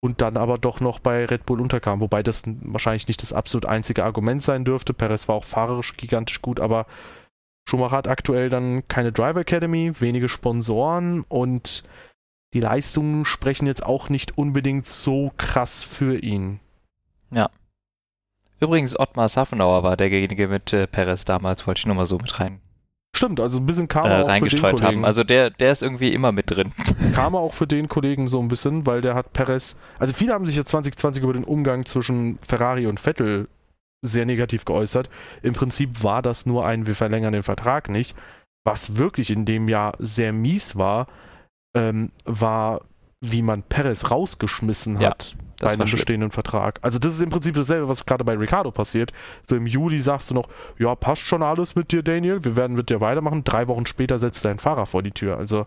und 0.00 0.20
dann 0.20 0.36
aber 0.36 0.56
doch 0.56 0.78
noch 0.78 1.00
bei 1.00 1.24
Red 1.24 1.46
Bull 1.46 1.60
unterkam, 1.60 2.00
wobei 2.00 2.22
das 2.22 2.44
wahrscheinlich 2.46 3.08
nicht 3.08 3.22
das 3.22 3.32
absolut 3.32 3.66
einzige 3.66 4.04
Argument 4.04 4.40
sein 4.40 4.64
dürfte. 4.64 4.94
Perez 4.94 5.26
war 5.26 5.34
auch 5.34 5.44
fahrerisch 5.44 5.96
gigantisch 5.96 6.40
gut, 6.42 6.60
aber 6.60 6.86
Schumacher 7.68 7.96
hat 7.96 8.06
aktuell 8.06 8.48
dann 8.48 8.86
keine 8.86 9.10
Driver 9.10 9.40
Academy, 9.40 10.00
wenige 10.00 10.28
Sponsoren 10.28 11.24
und 11.28 11.82
die 12.54 12.60
Leistungen 12.60 13.24
sprechen 13.24 13.66
jetzt 13.66 13.84
auch 13.84 14.10
nicht 14.10 14.38
unbedingt 14.38 14.86
so 14.86 15.32
krass 15.38 15.82
für 15.82 16.16
ihn. 16.20 16.60
Übrigens, 18.60 18.98
Ottmar 18.98 19.28
Safenauer 19.28 19.82
war 19.82 19.96
derjenige 19.96 20.48
mit 20.48 20.72
äh, 20.72 20.86
Perez 20.86 21.24
damals, 21.24 21.66
wollte 21.66 21.80
ich 21.80 21.86
nur 21.86 21.96
mal 21.96 22.06
so 22.06 22.18
mit 22.18 22.40
rein 22.40 22.60
Stimmt, 23.16 23.40
also 23.40 23.58
ein 23.58 23.64
bisschen 23.64 23.84
äh, 23.84 23.88
Karma 23.88 24.20
auch 24.20 24.38
für 24.38 24.48
den 24.48 24.60
Kollegen. 24.60 24.82
haben. 24.84 25.04
Also 25.06 25.24
der, 25.24 25.48
der 25.48 25.72
ist 25.72 25.82
irgendwie 25.82 26.12
immer 26.12 26.32
mit 26.32 26.50
drin. 26.50 26.72
Karma 27.14 27.38
auch 27.38 27.54
für 27.54 27.66
den 27.66 27.88
Kollegen 27.88 28.28
so 28.28 28.40
ein 28.40 28.48
bisschen, 28.48 28.84
weil 28.86 29.00
der 29.00 29.14
hat 29.14 29.32
Perez, 29.32 29.76
also 29.98 30.12
viele 30.12 30.34
haben 30.34 30.44
sich 30.44 30.54
ja 30.54 30.66
2020 30.66 31.22
über 31.22 31.32
den 31.32 31.44
Umgang 31.44 31.86
zwischen 31.86 32.38
Ferrari 32.46 32.86
und 32.86 33.00
Vettel 33.00 33.48
sehr 34.04 34.26
negativ 34.26 34.66
geäußert. 34.66 35.08
Im 35.42 35.54
Prinzip 35.54 36.02
war 36.02 36.20
das 36.20 36.44
nur 36.44 36.66
ein, 36.66 36.86
wir 36.86 36.94
verlängern 36.94 37.32
den 37.32 37.42
Vertrag 37.42 37.88
nicht. 37.88 38.14
Was 38.66 38.96
wirklich 38.96 39.30
in 39.30 39.46
dem 39.46 39.68
Jahr 39.68 39.94
sehr 39.98 40.34
mies 40.34 40.76
war, 40.76 41.06
ähm, 41.74 42.12
war, 42.26 42.82
wie 43.22 43.40
man 43.40 43.62
Perez 43.62 44.10
rausgeschmissen 44.10 45.00
Ja, 45.00 45.10
hat 45.10 45.34
Das 45.38 45.45
bei 45.60 45.68
einem 45.68 45.82
schlimm. 45.82 45.90
bestehenden 45.92 46.30
Vertrag. 46.30 46.78
Also 46.82 46.98
das 46.98 47.14
ist 47.14 47.20
im 47.20 47.30
Prinzip 47.30 47.54
dasselbe, 47.54 47.88
was 47.88 48.04
gerade 48.06 48.24
bei 48.24 48.34
Ricardo 48.34 48.70
passiert. 48.70 49.12
So 49.44 49.56
im 49.56 49.66
Juli 49.66 50.00
sagst 50.00 50.30
du 50.30 50.34
noch, 50.34 50.48
ja, 50.78 50.94
passt 50.94 51.22
schon 51.22 51.42
alles 51.42 51.74
mit 51.74 51.92
dir, 51.92 52.02
Daniel, 52.02 52.44
wir 52.44 52.56
werden 52.56 52.76
mit 52.76 52.90
dir 52.90 53.00
weitermachen. 53.00 53.44
Drei 53.44 53.68
Wochen 53.68 53.86
später 53.86 54.18
setzt 54.18 54.44
dein 54.44 54.58
Fahrer 54.58 54.86
vor 54.86 55.02
die 55.02 55.12
Tür. 55.12 55.38
Also 55.38 55.66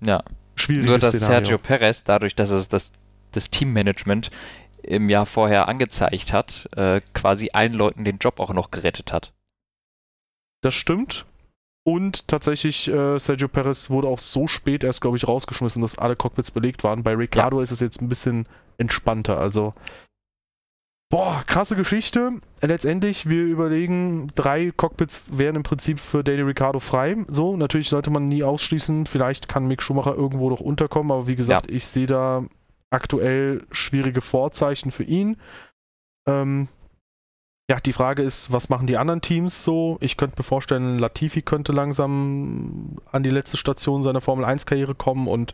Ja. 0.00 0.22
schwieriges 0.54 0.86
Nur 0.88 0.98
dass 0.98 1.10
Szenario. 1.10 1.34
Sergio 1.46 1.58
Perez, 1.58 2.04
dadurch, 2.04 2.34
dass 2.34 2.50
es 2.50 2.68
das, 2.68 2.92
das 3.32 3.50
Teammanagement 3.50 4.30
im 4.82 5.08
Jahr 5.10 5.26
vorher 5.26 5.68
angezeigt 5.68 6.32
hat, 6.32 6.68
äh, 6.76 7.00
quasi 7.12 7.50
allen 7.52 7.74
Leuten 7.74 8.04
den 8.04 8.18
Job 8.18 8.38
auch 8.40 8.52
noch 8.52 8.70
gerettet 8.70 9.12
hat. 9.12 9.32
Das 10.62 10.74
stimmt. 10.74 11.24
Und 11.84 12.26
tatsächlich, 12.26 12.88
äh, 12.88 13.18
Sergio 13.18 13.46
Perez 13.46 13.90
wurde 13.90 14.08
auch 14.08 14.18
so 14.18 14.48
spät 14.48 14.82
erst, 14.82 15.00
glaube 15.00 15.16
ich, 15.16 15.28
rausgeschmissen, 15.28 15.82
dass 15.82 15.98
alle 15.98 16.16
Cockpits 16.16 16.50
belegt 16.50 16.82
waren. 16.82 17.04
Bei 17.04 17.14
Ricardo 17.14 17.60
ist 17.60 17.70
es 17.70 17.78
jetzt 17.80 18.00
ein 18.02 18.08
bisschen 18.08 18.48
entspannter. 18.78 19.38
Also, 19.38 19.74
boah, 21.10 21.42
krasse 21.46 21.76
Geschichte. 21.76 22.32
Letztendlich, 22.60 23.28
wir 23.28 23.42
überlegen, 23.42 24.28
drei 24.34 24.70
Cockpits 24.70 25.28
wären 25.30 25.56
im 25.56 25.62
Prinzip 25.62 25.98
für 25.98 26.24
Daily 26.24 26.42
Ricardo 26.42 26.80
frei. 26.80 27.16
So, 27.28 27.56
natürlich 27.56 27.88
sollte 27.88 28.10
man 28.10 28.28
nie 28.28 28.42
ausschließen. 28.42 29.06
Vielleicht 29.06 29.48
kann 29.48 29.66
Mick 29.66 29.82
Schumacher 29.82 30.14
irgendwo 30.14 30.50
noch 30.50 30.60
unterkommen, 30.60 31.12
aber 31.12 31.26
wie 31.26 31.36
gesagt, 31.36 31.70
ich 31.70 31.86
sehe 31.86 32.06
da 32.06 32.44
aktuell 32.90 33.64
schwierige 33.70 34.20
Vorzeichen 34.20 34.90
für 34.92 35.04
ihn. 35.04 35.36
Ähm, 36.28 36.68
ja, 37.68 37.80
die 37.80 37.92
Frage 37.92 38.22
ist, 38.22 38.52
was 38.52 38.68
machen 38.68 38.86
die 38.86 38.96
anderen 38.96 39.20
Teams 39.20 39.64
so? 39.64 39.98
Ich 40.00 40.16
könnte 40.16 40.36
mir 40.38 40.44
vorstellen, 40.44 40.98
Latifi 40.98 41.42
könnte 41.42 41.72
langsam 41.72 42.98
an 43.10 43.24
die 43.24 43.30
letzte 43.30 43.56
Station 43.56 44.04
seiner 44.04 44.20
Formel 44.20 44.44
1-Karriere 44.44 44.94
kommen 44.94 45.26
und 45.26 45.52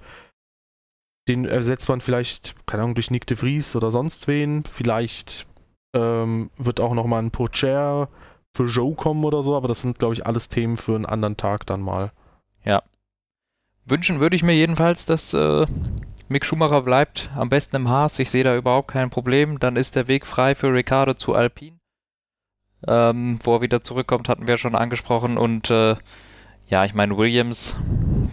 den 1.29 1.45
ersetzt 1.45 1.89
man 1.89 2.01
vielleicht, 2.01 2.55
keine 2.67 2.83
Ahnung, 2.83 2.95
durch 2.95 3.11
Nick 3.11 3.27
de 3.27 3.37
Vries 3.37 3.77
oder 3.77 3.91
sonst 3.91 4.27
wen. 4.29 4.65
Vielleicht 4.65 5.47
ähm, 5.95 6.51
wird 6.57 6.81
auch 6.81 6.95
nochmal 6.95 7.23
ein 7.23 7.31
Pocher 7.31 8.09
für 8.55 8.67
Joe 8.67 8.95
kommen 8.95 9.25
oder 9.25 9.43
so, 9.43 9.57
aber 9.57 9.69
das 9.69 9.81
sind, 9.81 9.99
glaube 9.99 10.15
ich, 10.15 10.27
alles 10.27 10.49
Themen 10.49 10.77
für 10.77 10.95
einen 10.95 11.07
anderen 11.07 11.37
Tag 11.37 11.67
dann 11.67 11.81
mal. 11.81 12.13
Ja. 12.65 12.83
Wünschen 13.85 14.21
würde 14.21 14.37
ich 14.37 14.43
mir 14.43 14.55
jedenfalls, 14.55 15.07
dass 15.07 15.33
äh, 15.35 15.67
Mick 16.29 16.45
Schumacher 16.45 16.83
bleibt, 16.83 17.31
am 17.35 17.49
besten 17.49 17.77
im 17.77 17.89
Haas. 17.89 18.19
Ich 18.19 18.31
sehe 18.31 18.45
da 18.45 18.57
überhaupt 18.57 18.89
kein 18.89 19.11
Problem. 19.11 19.59
Dann 19.59 19.77
ist 19.77 19.97
der 19.97 20.09
Weg 20.09 20.27
frei 20.27 20.55
für 20.55 20.73
Ricardo 20.73 21.15
zu 21.15 21.35
Alpine. 21.35 21.79
Ähm, 22.87 23.39
wo 23.45 23.57
er 23.57 23.61
wieder 23.61 23.83
zurückkommt, 23.83 24.29
hatten 24.29 24.47
wir 24.47 24.57
schon 24.57 24.75
angesprochen. 24.75 25.39
Und 25.39 25.71
äh, 25.71 25.97
ja, 26.69 26.85
ich 26.85 26.95
meine, 26.95 27.17
Williams, 27.17 27.77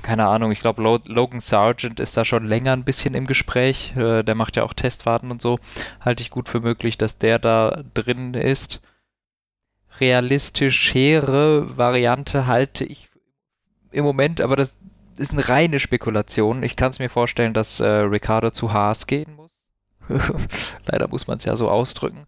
keine 0.10 0.26
Ahnung, 0.26 0.52
ich 0.52 0.60
glaube, 0.60 0.82
Logan 0.82 1.40
Sargent 1.40 2.00
ist 2.00 2.18
da 2.18 2.26
schon 2.26 2.48
länger 2.48 2.74
ein 2.74 2.84
bisschen 2.84 3.14
im 3.14 3.28
Gespräch. 3.28 3.96
Äh, 3.96 4.24
der 4.24 4.34
macht 4.34 4.56
ja 4.56 4.64
auch 4.64 4.74
Testfahrten 4.74 5.30
und 5.30 5.40
so. 5.40 5.60
Halte 6.02 6.24
ich 6.24 6.32
gut 6.32 6.50
für 6.50 6.62
möglich, 6.62 6.98
dass 6.98 7.20
der 7.20 7.38
da 7.38 7.84
drin 7.94 8.34
ist. 8.34 8.82
Realistischere 10.00 11.78
Variante 11.78 12.48
halte 12.48 12.86
ich 12.86 13.08
im 13.92 14.04
Moment, 14.04 14.42
aber 14.42 14.56
das 14.56 14.80
ist 15.18 15.32
eine 15.32 15.48
reine 15.48 15.80
Spekulation. 15.80 16.64
Ich 16.64 16.76
kann 16.76 16.90
es 16.90 16.98
mir 16.98 17.10
vorstellen, 17.10 17.54
dass 17.54 17.80
äh, 17.80 17.88
Ricardo 17.88 18.50
zu 18.50 18.74
Haas 18.74 19.06
gehen 19.06 19.36
muss. 19.36 19.60
Leider 20.88 21.08
muss 21.08 21.28
man 21.28 21.38
es 21.38 21.46
ja 21.46 21.56
so 21.56 21.70
ausdrücken. 21.70 22.26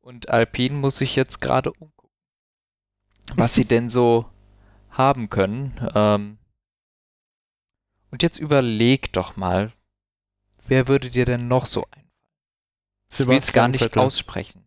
Und 0.00 0.28
Alpine 0.28 0.74
muss 0.74 0.98
sich 0.98 1.14
jetzt 1.14 1.40
gerade 1.40 1.70
umgucken, 1.70 2.10
was 3.36 3.54
sie 3.54 3.64
denn 3.64 3.88
so 3.88 4.26
haben 4.90 5.30
können. 5.30 5.72
Ähm 5.94 6.38
und 8.14 8.22
jetzt 8.22 8.38
überleg 8.38 9.12
doch 9.12 9.34
mal, 9.34 9.72
wer 10.68 10.86
würde 10.86 11.10
dir 11.10 11.24
denn 11.24 11.48
noch 11.48 11.66
so 11.66 11.84
einfallen? 11.86 12.04
Ich 13.10 13.26
will 13.26 13.38
es 13.38 13.52
gar 13.52 13.66
nicht 13.66 13.82
Vettel. 13.82 14.02
aussprechen. 14.02 14.62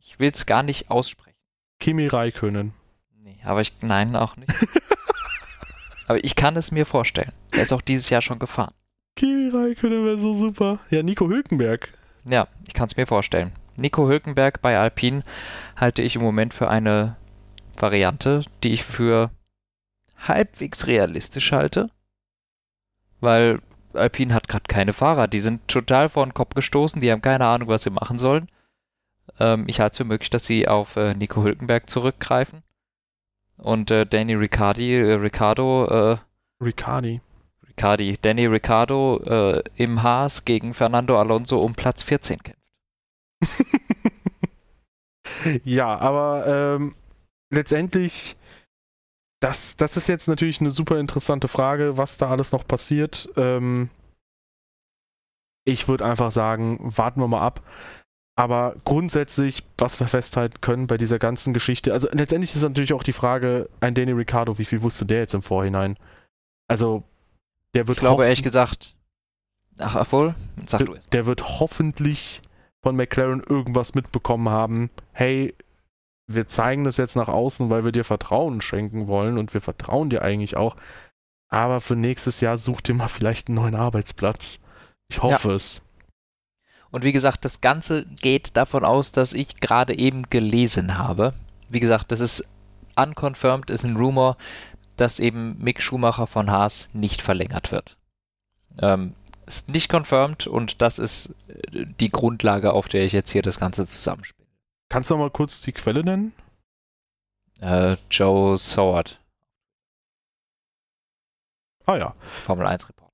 Ich 0.00 0.18
will 0.18 0.32
es 0.34 0.44
gar 0.44 0.64
nicht 0.64 0.90
aussprechen. 0.90 1.38
Kimi 1.78 2.08
Raikönen. 2.08 2.72
Nee, 3.22 3.38
aber 3.44 3.60
ich, 3.60 3.74
nein, 3.82 4.16
auch 4.16 4.34
nicht. 4.34 4.50
aber 6.08 6.24
ich 6.24 6.34
kann 6.34 6.56
es 6.56 6.72
mir 6.72 6.84
vorstellen. 6.84 7.30
Er 7.52 7.62
ist 7.62 7.72
auch 7.72 7.80
dieses 7.80 8.10
Jahr 8.10 8.22
schon 8.22 8.40
gefahren. 8.40 8.74
Kimi 9.14 9.50
Raikönen 9.50 10.04
wäre 10.04 10.18
so 10.18 10.34
super. 10.34 10.80
Ja, 10.90 11.04
Nico 11.04 11.28
Hülkenberg. 11.28 11.96
Ja, 12.28 12.48
ich 12.66 12.74
kann 12.74 12.88
es 12.88 12.96
mir 12.96 13.06
vorstellen. 13.06 13.52
Nico 13.76 14.08
Hülkenberg 14.08 14.60
bei 14.62 14.76
Alpine 14.76 15.22
halte 15.76 16.02
ich 16.02 16.16
im 16.16 16.22
Moment 16.22 16.54
für 16.54 16.68
eine 16.68 17.14
Variante, 17.78 18.42
die 18.64 18.72
ich 18.72 18.82
für 18.82 19.30
halbwegs 20.18 20.88
realistisch 20.88 21.52
halte, 21.52 21.88
weil 23.20 23.60
Alpine 23.94 24.34
hat 24.34 24.48
gerade 24.48 24.64
keine 24.68 24.92
Fahrer. 24.92 25.28
Die 25.28 25.40
sind 25.40 25.66
total 25.68 26.08
vor 26.08 26.26
den 26.26 26.34
Kopf 26.34 26.54
gestoßen, 26.54 27.00
die 27.00 27.10
haben 27.10 27.22
keine 27.22 27.46
Ahnung, 27.46 27.68
was 27.68 27.82
sie 27.82 27.90
machen 27.90 28.18
sollen. 28.18 28.48
Ähm, 29.38 29.64
ich 29.66 29.80
halte 29.80 29.92
es 29.92 29.96
für 29.98 30.04
möglich, 30.04 30.30
dass 30.30 30.46
sie 30.46 30.68
auf 30.68 30.96
äh, 30.96 31.14
Nico 31.14 31.42
Hülkenberg 31.42 31.88
zurückgreifen. 31.88 32.62
Und 33.56 33.90
äh, 33.90 34.06
Danny 34.06 34.34
Riccardi, 34.34 34.94
äh, 34.94 35.14
Riccardo, 35.14 36.12
äh, 36.12 36.18
Riccardi. 36.62 37.20
Riccardi, 37.68 38.18
Danny 38.20 38.46
Riccardo 38.46 39.20
äh, 39.24 39.62
im 39.76 40.02
Haas 40.02 40.44
gegen 40.44 40.74
Fernando 40.74 41.18
Alonso 41.18 41.60
um 41.60 41.74
Platz 41.74 42.02
14 42.02 42.42
kämpft. 42.42 42.60
ja, 45.64 45.98
aber 45.98 46.76
ähm, 46.76 46.94
letztendlich, 47.50 48.36
das, 49.40 49.76
das 49.76 49.96
ist 49.96 50.06
jetzt 50.06 50.28
natürlich 50.28 50.60
eine 50.60 50.70
super 50.70 50.98
interessante 50.98 51.48
Frage, 51.48 51.96
was 51.96 52.18
da 52.18 52.28
alles 52.30 52.52
noch 52.52 52.66
passiert. 52.66 53.28
Ähm, 53.36 53.88
ich 55.64 55.88
würde 55.88 56.04
einfach 56.04 56.30
sagen, 56.30 56.78
warten 56.96 57.20
wir 57.20 57.28
mal 57.28 57.40
ab. 57.40 57.62
Aber 58.36 58.76
grundsätzlich, 58.84 59.64
was 59.76 60.00
wir 60.00 60.06
festhalten 60.06 60.60
können 60.60 60.86
bei 60.86 60.96
dieser 60.96 61.18
ganzen 61.18 61.52
Geschichte, 61.52 61.92
also 61.92 62.08
letztendlich 62.12 62.54
ist 62.54 62.62
natürlich 62.62 62.92
auch 62.92 63.02
die 63.02 63.12
Frage, 63.12 63.68
ein 63.80 63.94
Danny 63.94 64.12
Ricciardo, 64.12 64.58
wie 64.58 64.64
viel 64.64 64.82
wusste 64.82 65.04
der 65.04 65.18
jetzt 65.18 65.34
im 65.34 65.42
Vorhinein? 65.42 65.98
Also, 66.68 67.02
der 67.74 67.86
wird. 67.86 67.98
Ich 67.98 68.00
glaube 68.00 68.24
ehrlich 68.24 68.42
gesagt, 68.42 68.94
ach, 69.78 69.96
obwohl, 69.96 70.34
sag 70.66 70.78
der, 70.78 70.86
du 70.86 70.94
es. 70.94 71.08
Der 71.08 71.26
wird 71.26 71.60
hoffentlich 71.60 72.40
von 72.82 72.96
McLaren 72.96 73.42
irgendwas 73.46 73.94
mitbekommen 73.94 74.48
haben, 74.48 74.90
hey, 75.12 75.54
wir 76.34 76.46
zeigen 76.46 76.84
das 76.84 76.96
jetzt 76.96 77.16
nach 77.16 77.28
außen, 77.28 77.70
weil 77.70 77.84
wir 77.84 77.92
dir 77.92 78.04
Vertrauen 78.04 78.60
schenken 78.60 79.06
wollen 79.06 79.38
und 79.38 79.52
wir 79.52 79.60
vertrauen 79.60 80.10
dir 80.10 80.22
eigentlich 80.22 80.56
auch. 80.56 80.76
Aber 81.48 81.80
für 81.80 81.96
nächstes 81.96 82.40
Jahr 82.40 82.56
such 82.56 82.80
dir 82.80 82.94
mal 82.94 83.08
vielleicht 83.08 83.48
einen 83.48 83.56
neuen 83.56 83.74
Arbeitsplatz. 83.74 84.60
Ich 85.08 85.22
hoffe 85.22 85.48
ja. 85.48 85.54
es. 85.56 85.82
Und 86.90 87.04
wie 87.04 87.12
gesagt, 87.12 87.44
das 87.44 87.60
Ganze 87.60 88.06
geht 88.06 88.56
davon 88.56 88.84
aus, 88.84 89.12
dass 89.12 89.32
ich 89.32 89.60
gerade 89.60 89.96
eben 89.96 90.30
gelesen 90.30 90.98
habe. 90.98 91.34
Wie 91.68 91.80
gesagt, 91.80 92.12
das 92.12 92.20
ist 92.20 92.44
unconfirmed, 92.96 93.70
ist 93.70 93.84
ein 93.84 93.96
Rumor, 93.96 94.36
dass 94.96 95.18
eben 95.18 95.56
Mick 95.58 95.82
Schumacher 95.82 96.26
von 96.26 96.50
Haas 96.50 96.88
nicht 96.92 97.22
verlängert 97.22 97.72
wird. 97.72 97.96
Ähm, 98.80 99.14
ist 99.46 99.68
nicht 99.68 99.92
confirmed 99.92 100.46
und 100.46 100.82
das 100.82 100.98
ist 100.98 101.34
äh, 101.48 101.86
die 101.98 102.10
Grundlage, 102.10 102.72
auf 102.72 102.88
der 102.88 103.04
ich 103.04 103.12
jetzt 103.12 103.30
hier 103.30 103.42
das 103.42 103.58
Ganze 103.58 103.86
zusammenspiele. 103.86 104.39
Kannst 104.90 105.08
du 105.08 105.14
noch 105.14 105.20
mal 105.20 105.30
kurz 105.30 105.62
die 105.62 105.72
Quelle 105.72 106.02
nennen? 106.02 106.32
Äh, 107.60 107.96
Joe 108.10 108.58
Soward. 108.58 109.20
Ah 111.86 111.96
ja. 111.96 112.14
Formel 112.44 112.66
1 112.66 112.88
Report. 112.88 113.10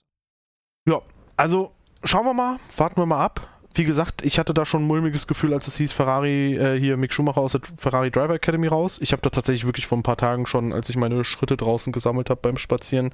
Ja, 0.88 1.02
also 1.36 1.72
schauen 2.02 2.24
wir 2.24 2.34
mal, 2.34 2.58
warten 2.76 2.96
wir 2.96 3.06
mal 3.06 3.22
ab. 3.22 3.46
Wie 3.74 3.84
gesagt, 3.84 4.24
ich 4.24 4.38
hatte 4.38 4.54
da 4.54 4.64
schon 4.64 4.84
ein 4.84 4.86
mulmiges 4.86 5.26
Gefühl, 5.26 5.52
als 5.52 5.66
es 5.66 5.76
hieß, 5.76 5.92
Ferrari, 5.92 6.54
äh, 6.56 6.80
hier 6.80 6.96
Mick 6.96 7.12
Schumacher 7.12 7.42
aus 7.42 7.52
der 7.52 7.60
Ferrari 7.76 8.10
Driver 8.10 8.34
Academy 8.34 8.68
raus. 8.68 8.98
Ich 9.02 9.12
habe 9.12 9.20
da 9.20 9.28
tatsächlich 9.28 9.66
wirklich 9.66 9.86
vor 9.86 9.98
ein 9.98 10.02
paar 10.02 10.16
Tagen 10.16 10.46
schon, 10.46 10.72
als 10.72 10.88
ich 10.88 10.96
meine 10.96 11.26
Schritte 11.26 11.58
draußen 11.58 11.92
gesammelt 11.92 12.30
habe 12.30 12.40
beim 12.40 12.56
Spazieren, 12.56 13.12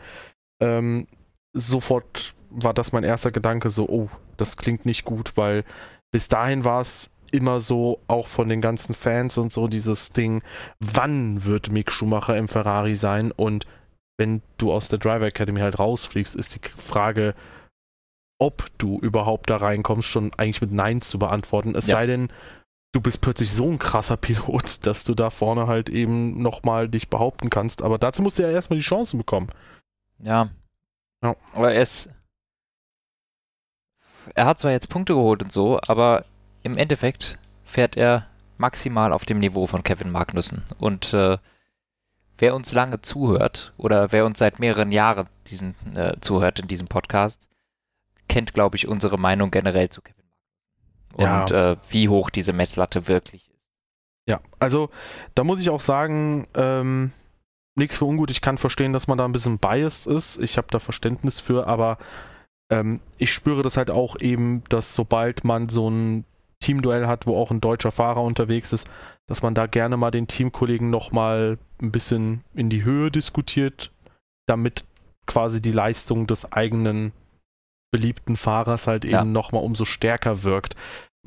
ähm, 0.61 1.09
sofort 1.53 2.35
war 2.51 2.75
das 2.75 2.93
mein 2.93 3.03
erster 3.03 3.33
Gedanke, 3.33 3.71
so, 3.71 3.89
oh, 3.89 4.09
das 4.37 4.57
klingt 4.57 4.87
nicht 4.87 5.05
gut, 5.05 5.37
weil 5.37 5.65
bis 6.13 6.29
dahin 6.29 6.65
war 6.65 6.83
es 6.83 7.11
immer 7.33 7.61
so, 7.61 8.01
auch 8.07 8.29
von 8.29 8.49
den 8.49 8.61
ganzen 8.61 8.95
Fans 8.95 9.39
und 9.39 9.53
so, 9.53 9.67
dieses 9.67 10.11
Ding, 10.11 10.43
wann 10.79 11.45
wird 11.45 11.73
Mick 11.73 11.91
Schumacher 11.91 12.37
im 12.37 12.49
Ferrari 12.49 12.95
sein? 12.95 13.33
Und 13.33 13.67
wenn 14.19 14.43
du 14.59 14.73
aus 14.73 14.89
der 14.89 14.99
Driver 14.99 15.27
Academy 15.27 15.61
halt 15.61 15.79
rausfliegst, 15.79 16.37
ist 16.37 16.55
die 16.55 16.69
Frage, 16.77 17.35
ob 18.39 18.67
du 18.79 18.99
überhaupt 18.99 19.51
da 19.51 19.57
reinkommst, 19.57 20.09
schon 20.09 20.33
eigentlich 20.35 20.61
mit 20.61 20.73
Nein 20.73 21.01
zu 21.01 21.19
beantworten. 21.19 21.75
Es 21.75 21.87
ja. 21.87 21.97
sei 21.97 22.07
denn, 22.07 22.29
du 22.93 23.01
bist 23.01 23.21
plötzlich 23.21 23.53
so 23.53 23.65
ein 23.65 23.79
krasser 23.79 24.17
Pilot, 24.17 24.81
dass 24.87 25.05
du 25.05 25.15
da 25.15 25.31
vorne 25.31 25.67
halt 25.67 25.89
eben 25.89 26.43
nochmal 26.43 26.89
dich 26.89 27.09
behaupten 27.09 27.51
kannst. 27.51 27.83
Aber 27.83 27.99
dazu 27.99 28.23
musst 28.23 28.39
du 28.39 28.43
ja 28.43 28.51
erstmal 28.51 28.79
die 28.79 28.85
Chancen 28.85 29.19
bekommen. 29.19 29.49
Ja. 30.19 30.51
ja. 31.23 31.35
Aber 31.55 31.73
er 31.73 31.83
ist, 31.83 32.09
er 34.35 34.47
hat 34.47 34.59
zwar 34.59 34.73
jetzt 34.73 34.89
Punkte 34.89 35.15
geholt 35.15 35.43
und 35.43 35.53
so, 35.53 35.81
aber 35.87 36.25
im 36.63 36.77
Endeffekt 36.77 37.39
fährt 37.65 37.97
er 37.97 38.27
maximal 38.59 39.13
auf 39.13 39.25
dem 39.25 39.39
Niveau 39.39 39.67
von 39.67 39.83
Kevin 39.83 40.11
Magnussen. 40.11 40.63
Und 40.79 41.13
äh, 41.15 41.39
wer 42.39 42.55
uns 42.55 42.73
lange 42.73 43.03
zuhört 43.03 43.73
oder 43.77 44.13
wer 44.13 44.25
uns 44.25 44.39
seit 44.39 44.59
mehreren 44.59 44.93
Jahren 44.93 45.29
diesen 45.47 45.75
äh, 45.97 46.17
zuhört 46.21 46.61
in 46.61 46.69
diesem 46.69 46.89
Podcast, 46.89 47.49
kennt, 48.29 48.55
glaube 48.55 48.77
ich, 48.77 48.89
unsere 48.89 49.19
Meinung 49.19 49.51
generell 49.51 49.91
zu 49.91 50.01
Kevin 50.03 50.25
Magnussen. 50.29 51.43
Und 51.45 51.51
ja. 51.51 51.73
äh, 51.73 51.77
wie 51.91 52.09
hoch 52.09 52.31
diese 52.31 52.53
Messlatte 52.53 53.09
wirklich 53.09 53.51
ist. 53.51 53.53
Ja, 54.27 54.41
also 54.61 54.91
da 55.35 55.43
muss 55.43 55.61
ich 55.61 55.69
auch 55.69 55.81
sagen, 55.81 56.47
ähm, 56.55 57.13
nichts 57.75 57.97
für 57.97 58.05
ungut. 58.05 58.31
Ich 58.31 58.41
kann 58.41 58.59
verstehen, 58.59 58.93
dass 58.93 59.09
man 59.09 59.19
da 59.19 59.25
ein 59.25 59.33
bisschen 59.33 59.59
biased 59.59 60.07
ist. 60.07 60.39
Ich 60.39 60.57
habe 60.57 60.69
da 60.71 60.79
Verständnis 60.79 61.41
für, 61.41 61.67
aber 61.67 61.99
ähm, 62.71 63.01
ich 63.19 63.33
spüre 63.33 63.63
das 63.63 63.77
halt 63.77 63.91
auch 63.91 64.19
eben, 64.21 64.63
dass 64.69 64.95
sobald 64.95 65.45
man 65.45 65.69
so 65.69 65.91
ein 65.91 66.25
Teamduell 66.63 67.07
hat, 67.07 67.27
wo 67.27 67.37
auch 67.37 67.51
ein 67.51 67.61
deutscher 67.61 67.93
Fahrer 67.93 68.23
unterwegs 68.23 68.73
ist, 68.73 68.89
dass 69.29 69.43
man 69.43 69.55
da 69.55 69.67
gerne 69.67 69.99
mal 69.99 70.11
den 70.11 70.27
Teamkollegen 70.27 70.89
nochmal 70.89 71.59
ein 71.83 71.93
bisschen 71.93 72.43
in 72.55 72.71
die 72.71 72.85
Höhe 72.85 73.11
diskutiert, 73.11 73.93
damit 74.47 74.85
quasi 75.27 75.61
die 75.61 75.73
Leistung 75.73 76.27
des 76.27 76.51
eigenen 76.51 77.13
beliebten 77.93 78.37
Fahrers 78.37 78.87
halt 78.87 79.05
eben 79.05 79.13
ja. 79.13 79.25
nochmal 79.25 79.63
umso 79.63 79.85
stärker 79.85 80.43
wirkt. 80.43 80.75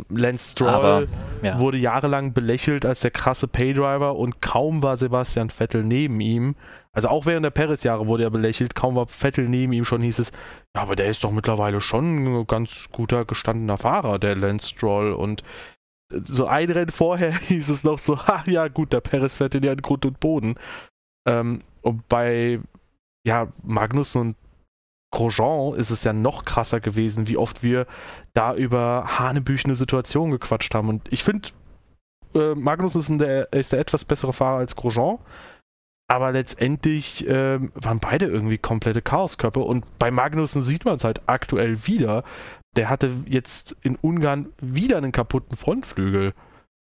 Lance 0.09 0.51
Stroll 0.51 0.69
Aber, 0.69 1.07
ja. 1.41 1.59
wurde 1.59 1.77
jahrelang 1.77 2.33
belächelt 2.33 2.85
als 2.85 2.99
der 3.01 3.11
krasse 3.11 3.47
Paydriver 3.47 4.15
und 4.15 4.41
kaum 4.41 4.83
war 4.83 4.97
Sebastian 4.97 5.49
Vettel 5.49 5.83
neben 5.83 6.19
ihm. 6.19 6.55
Also 6.95 7.09
auch 7.09 7.25
während 7.25 7.43
der 7.43 7.51
Perez-Jahre 7.51 8.07
wurde 8.07 8.23
er 8.23 8.29
belächelt, 8.29 8.73
kaum 8.73 8.95
war 8.95 9.07
Vettel 9.07 9.47
neben 9.47 9.73
ihm, 9.73 9.85
schon 9.85 10.01
hieß 10.01 10.19
es, 10.19 10.31
ja, 10.75 10.81
aber 10.81 10.95
der 10.95 11.07
ist 11.07 11.23
doch 11.23 11.31
mittlerweile 11.31 11.81
schon 11.81 12.41
ein 12.41 12.47
ganz 12.47 12.87
guter 12.91 13.25
gestandener 13.25 13.77
Fahrer, 13.77 14.17
der 14.17 14.35
Lance 14.35 14.69
Stroll. 14.69 15.11
Und 15.11 15.43
so 16.11 16.47
ein 16.47 16.71
Rennen 16.71 16.91
vorher 16.91 17.31
hieß 17.47 17.69
es 17.69 17.83
noch 17.83 17.99
so, 17.99 18.17
ha, 18.27 18.43
ja 18.47 18.67
gut, 18.69 18.93
der 18.93 19.01
Perez 19.01 19.37
fährt 19.37 19.53
den 19.53 19.63
ja 19.63 19.73
in 19.73 19.81
Grund 19.81 20.05
und 20.05 20.19
Boden. 20.19 20.55
Ähm, 21.27 21.61
und 21.81 22.07
bei 22.07 22.59
ja, 23.27 23.51
Magnussen 23.63 24.21
und 24.21 24.35
Grosjean 25.11 25.75
ist 25.75 25.91
es 25.91 26.03
ja 26.03 26.13
noch 26.13 26.43
krasser 26.43 26.79
gewesen, 26.79 27.27
wie 27.27 27.37
oft 27.37 27.63
wir 27.63 27.87
da 28.33 28.53
über 28.53 29.17
hanebüchene 29.17 29.75
Situationen 29.75 30.31
gequatscht 30.31 30.73
haben. 30.75 30.89
Und 30.89 31.11
ich 31.11 31.23
finde, 31.23 31.49
äh, 32.35 32.53
Magnus 32.53 32.95
ist 32.95 33.09
der, 33.09 33.51
ist 33.53 33.71
der 33.71 33.79
etwas 33.79 34.05
bessere 34.05 34.33
Fahrer 34.33 34.57
als 34.57 34.75
Grosjean. 34.75 35.19
Aber 36.07 36.31
letztendlich 36.31 37.27
äh, 37.27 37.59
waren 37.73 37.99
beide 37.99 38.25
irgendwie 38.25 38.59
komplette 38.59 39.01
Chaoskörper. 39.01 39.65
Und 39.65 39.97
bei 39.97 40.11
Magnussen 40.11 40.61
sieht 40.61 40.85
man 40.85 40.95
es 40.95 41.03
halt 41.03 41.21
aktuell 41.25 41.87
wieder. 41.87 42.23
Der 42.75 42.89
hatte 42.89 43.11
jetzt 43.25 43.75
in 43.81 43.95
Ungarn 43.95 44.49
wieder 44.59 44.97
einen 44.97 45.11
kaputten 45.11 45.57
Frontflügel. 45.57 46.33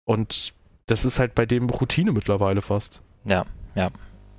Und 0.04 0.54
das 0.86 1.04
ist 1.04 1.18
halt 1.18 1.34
bei 1.34 1.44
dem 1.44 1.68
Routine 1.68 2.12
mittlerweile 2.12 2.62
fast. 2.62 3.02
Ja, 3.24 3.44
ja. 3.74 3.90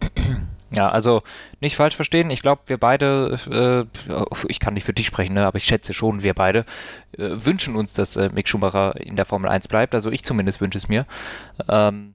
Ja, 0.74 0.90
also 0.90 1.22
nicht 1.60 1.76
falsch 1.76 1.98
verstehen. 1.98 2.30
Ich 2.30 2.42
glaube, 2.42 2.62
wir 2.68 2.78
beide, 2.78 3.38
äh, 4.08 4.24
ich 4.48 4.62
kann 4.62 4.74
nicht 4.74 4.86
für 4.86 4.94
dich 4.94 5.06
sprechen, 5.06 5.34
ne, 5.34 5.46
aber 5.46 5.58
ich 5.58 5.66
schätze 5.66 5.94
schon, 5.94 6.24
wir 6.24 6.34
beide 6.34 6.60
äh, 7.18 7.32
wünschen 7.44 7.76
uns, 7.76 7.92
dass 7.92 8.16
äh, 8.16 8.30
Mick 8.30 8.48
Schumacher 8.48 8.96
in 8.96 9.18
der 9.18 9.26
Formel 9.26 9.50
1 9.52 9.68
bleibt. 9.68 9.94
Also 9.94 10.12
ich 10.12 10.24
zumindest 10.24 10.62
wünsche 10.62 10.78
es 10.78 10.88
mir. 10.88 11.06
Ähm, 11.68 12.14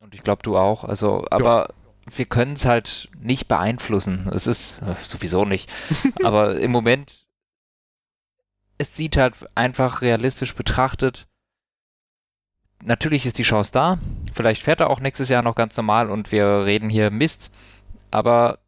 und 0.00 0.14
ich 0.14 0.22
glaube, 0.22 0.42
du 0.42 0.56
auch. 0.58 0.84
Also, 0.84 1.24
aber. 1.30 1.70
Wir 2.16 2.26
können 2.26 2.54
es 2.54 2.64
halt 2.64 3.08
nicht 3.18 3.48
beeinflussen. 3.48 4.30
Es 4.32 4.46
ist 4.46 4.80
äh, 4.82 4.94
sowieso 5.02 5.44
nicht. 5.44 5.70
aber 6.24 6.58
im 6.60 6.70
Moment, 6.70 7.26
es 8.78 8.96
sieht 8.96 9.16
halt 9.16 9.34
einfach 9.54 10.02
realistisch 10.02 10.54
betrachtet 10.54 11.26
natürlich 12.80 13.26
ist 13.26 13.38
die 13.38 13.42
Chance 13.42 13.72
da. 13.72 13.98
Vielleicht 14.32 14.62
fährt 14.62 14.78
er 14.78 14.88
auch 14.88 15.00
nächstes 15.00 15.28
Jahr 15.28 15.42
noch 15.42 15.56
ganz 15.56 15.76
normal 15.76 16.10
und 16.10 16.30
wir 16.30 16.64
reden 16.64 16.88
hier 16.88 17.10
Mist 17.10 17.50
aber 18.10 18.58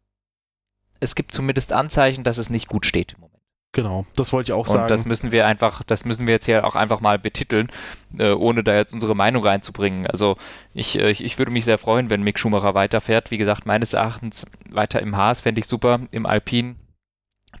es 0.99 1.15
gibt 1.15 1.33
zumindest 1.33 1.73
Anzeichen, 1.73 2.23
dass 2.23 2.37
es 2.37 2.49
nicht 2.49 2.67
gut 2.67 2.85
steht 2.85 3.13
im 3.13 3.21
Moment. 3.21 3.30
Genau, 3.73 4.05
das 4.17 4.33
wollte 4.33 4.51
ich 4.51 4.53
auch 4.53 4.67
und 4.67 4.67
sagen. 4.67 4.83
Und 4.83 4.91
das 4.91 5.05
müssen 5.05 5.31
wir 5.31 5.47
einfach, 5.47 5.81
das 5.83 6.03
müssen 6.03 6.27
wir 6.27 6.33
jetzt 6.33 6.45
hier 6.45 6.67
auch 6.67 6.75
einfach 6.75 6.99
mal 6.99 7.17
betiteln, 7.17 7.69
äh, 8.17 8.31
ohne 8.31 8.63
da 8.63 8.75
jetzt 8.75 8.91
unsere 8.91 9.15
Meinung 9.15 9.45
reinzubringen. 9.45 10.07
Also 10.07 10.35
ich, 10.73 10.99
äh, 10.99 11.09
ich, 11.09 11.23
ich, 11.23 11.37
würde 11.37 11.53
mich 11.53 11.63
sehr 11.63 11.77
freuen, 11.77 12.09
wenn 12.09 12.21
Mick 12.21 12.37
Schumacher 12.37 12.73
weiterfährt. 12.73 13.31
Wie 13.31 13.37
gesagt, 13.37 13.65
meines 13.65 13.93
Erachtens 13.93 14.45
weiter 14.69 15.01
im 15.01 15.15
Haas 15.15 15.39
fände 15.39 15.59
ich 15.59 15.67
super, 15.67 16.01
im 16.11 16.25
Alpin. 16.25 16.75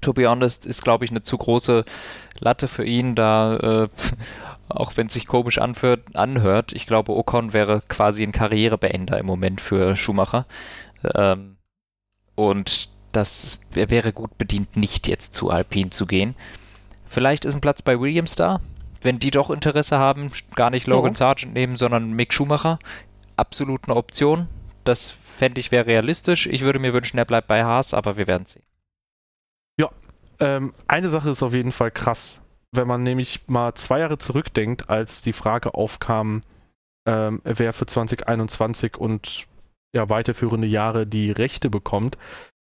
To 0.01 0.11
be 0.11 0.27
honest, 0.27 0.65
ist, 0.65 0.83
glaube 0.83 1.05
ich, 1.05 1.11
eine 1.11 1.23
zu 1.23 1.37
große 1.37 1.85
Latte 2.39 2.67
für 2.67 2.83
ihn, 2.83 3.15
da, 3.15 3.55
äh, 3.57 3.87
auch 4.67 4.97
wenn 4.97 5.07
es 5.07 5.13
sich 5.13 5.27
komisch 5.27 5.59
anführt, 5.59 6.13
anhört. 6.13 6.73
Ich 6.73 6.87
glaube, 6.87 7.15
Ocon 7.15 7.53
wäre 7.53 7.81
quasi 7.87 8.23
ein 8.23 8.33
Karrierebeender 8.33 9.17
im 9.17 9.25
Moment 9.25 9.61
für 9.61 9.95
Schumacher. 9.95 10.45
Ähm, 11.15 11.55
und 12.35 12.89
das 13.11 13.59
wäre 13.71 14.13
gut 14.13 14.37
bedient, 14.37 14.77
nicht 14.77 15.07
jetzt 15.07 15.33
zu 15.33 15.49
Alpine 15.49 15.89
zu 15.89 16.05
gehen. 16.05 16.35
Vielleicht 17.07 17.45
ist 17.45 17.55
ein 17.55 17.61
Platz 17.61 17.81
bei 17.81 17.99
Williams 17.99 18.35
da, 18.35 18.61
wenn 19.01 19.19
die 19.19 19.31
doch 19.31 19.49
Interesse 19.49 19.97
haben, 19.97 20.31
gar 20.55 20.69
nicht 20.69 20.87
Logan 20.87 21.11
oh. 21.11 21.15
Sargent 21.15 21.53
nehmen, 21.53 21.77
sondern 21.77 22.11
Mick 22.13 22.33
Schumacher. 22.33 22.79
Absolut 23.35 23.85
eine 23.85 23.95
Option. 23.95 24.47
Das 24.83 25.09
fände 25.09 25.59
ich 25.59 25.71
wäre 25.71 25.87
realistisch. 25.87 26.47
Ich 26.47 26.61
würde 26.61 26.79
mir 26.79 26.93
wünschen, 26.93 27.17
er 27.17 27.25
bleibt 27.25 27.47
bei 27.47 27.63
Haas, 27.63 27.93
aber 27.93 28.17
wir 28.17 28.27
werden 28.27 28.45
sehen. 28.45 28.63
Ja, 29.79 29.89
ähm, 30.39 30.73
eine 30.87 31.09
Sache 31.09 31.29
ist 31.29 31.43
auf 31.43 31.53
jeden 31.53 31.71
Fall 31.71 31.91
krass. 31.91 32.41
Wenn 32.71 32.87
man 32.87 33.03
nämlich 33.03 33.47
mal 33.47 33.73
zwei 33.73 33.99
Jahre 33.99 34.17
zurückdenkt, 34.17 34.89
als 34.89 35.21
die 35.21 35.33
Frage 35.33 35.73
aufkam, 35.73 36.43
ähm, 37.05 37.41
wer 37.43 37.73
für 37.73 37.85
2021 37.85 38.97
und 38.97 39.47
ja, 39.93 40.09
weiterführende 40.09 40.67
Jahre 40.67 41.05
die 41.05 41.31
Rechte 41.31 41.69
bekommt. 41.69 42.17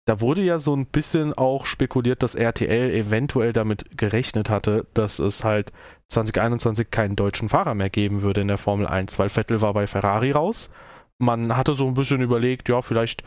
Da 0.07 0.21
wurde 0.21 0.41
ja 0.41 0.57
so 0.57 0.73
ein 0.73 0.85
bisschen 0.85 1.33
auch 1.33 1.65
spekuliert, 1.65 2.23
dass 2.23 2.33
RTL 2.33 2.91
eventuell 2.91 3.51
damit 3.51 3.97
gerechnet 3.97 4.49
hatte, 4.49 4.87
dass 4.93 5.19
es 5.19 5.43
halt 5.43 5.73
2021 6.07 6.89
keinen 6.89 7.17
deutschen 7.17 7.49
Fahrer 7.49 7.75
mehr 7.75 7.89
geben 7.89 8.21
würde 8.21 8.39
in 8.39 8.47
der 8.47 8.57
Formel 8.57 8.87
1, 8.87 9.19
weil 9.19 9.27
Vettel 9.27 9.59
war 9.59 9.73
bei 9.73 9.85
Ferrari 9.85 10.31
raus. 10.31 10.69
Man 11.17 11.57
hatte 11.57 11.73
so 11.73 11.85
ein 11.85 11.93
bisschen 11.93 12.21
überlegt, 12.21 12.69
ja, 12.69 12.81
vielleicht 12.81 13.21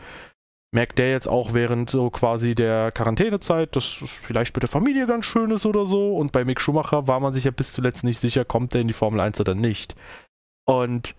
merkt 0.73 0.97
der 0.97 1.11
jetzt 1.11 1.27
auch 1.27 1.53
während 1.53 1.91
so 1.91 2.09
quasi 2.09 2.55
der 2.55 2.91
Quarantänezeit, 2.91 3.75
dass 3.75 4.01
es 4.01 4.09
vielleicht 4.09 4.55
mit 4.55 4.63
der 4.63 4.69
Familie 4.69 5.05
ganz 5.05 5.27
schön 5.27 5.51
ist 5.51 5.67
oder 5.67 5.85
so. 5.85 6.15
Und 6.15 6.31
bei 6.31 6.45
Mick 6.45 6.61
Schumacher 6.61 7.07
war 7.07 7.19
man 7.19 7.33
sich 7.33 7.43
ja 7.43 7.51
bis 7.51 7.73
zuletzt 7.73 8.03
nicht 8.03 8.19
sicher, 8.19 8.43
kommt 8.43 8.73
der 8.73 8.81
in 8.81 8.87
die 8.87 8.95
Formel 8.95 9.19
1 9.19 9.39
oder 9.39 9.53
nicht. 9.53 9.95
Und 10.65 11.13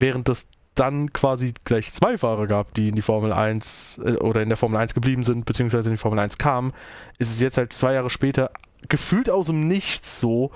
während 0.00 0.26
das 0.26 0.48
dann 0.74 1.12
quasi 1.12 1.54
gleich 1.64 1.92
zwei 1.92 2.18
Fahrer 2.18 2.46
gab, 2.46 2.74
die 2.74 2.88
in 2.88 2.94
die 2.94 3.02
Formel 3.02 3.32
1 3.32 4.00
äh, 4.04 4.16
oder 4.16 4.42
in 4.42 4.48
der 4.48 4.56
Formel 4.56 4.78
1 4.78 4.94
geblieben 4.94 5.24
sind, 5.24 5.44
beziehungsweise 5.44 5.88
in 5.88 5.94
die 5.94 6.00
Formel 6.00 6.18
1 6.18 6.38
kamen, 6.38 6.72
ist 7.18 7.30
es 7.30 7.40
jetzt 7.40 7.58
halt 7.58 7.72
zwei 7.72 7.94
Jahre 7.94 8.10
später 8.10 8.50
gefühlt 8.88 9.30
aus 9.30 9.46
dem 9.46 9.68
Nichts 9.68 10.20
so, 10.20 10.50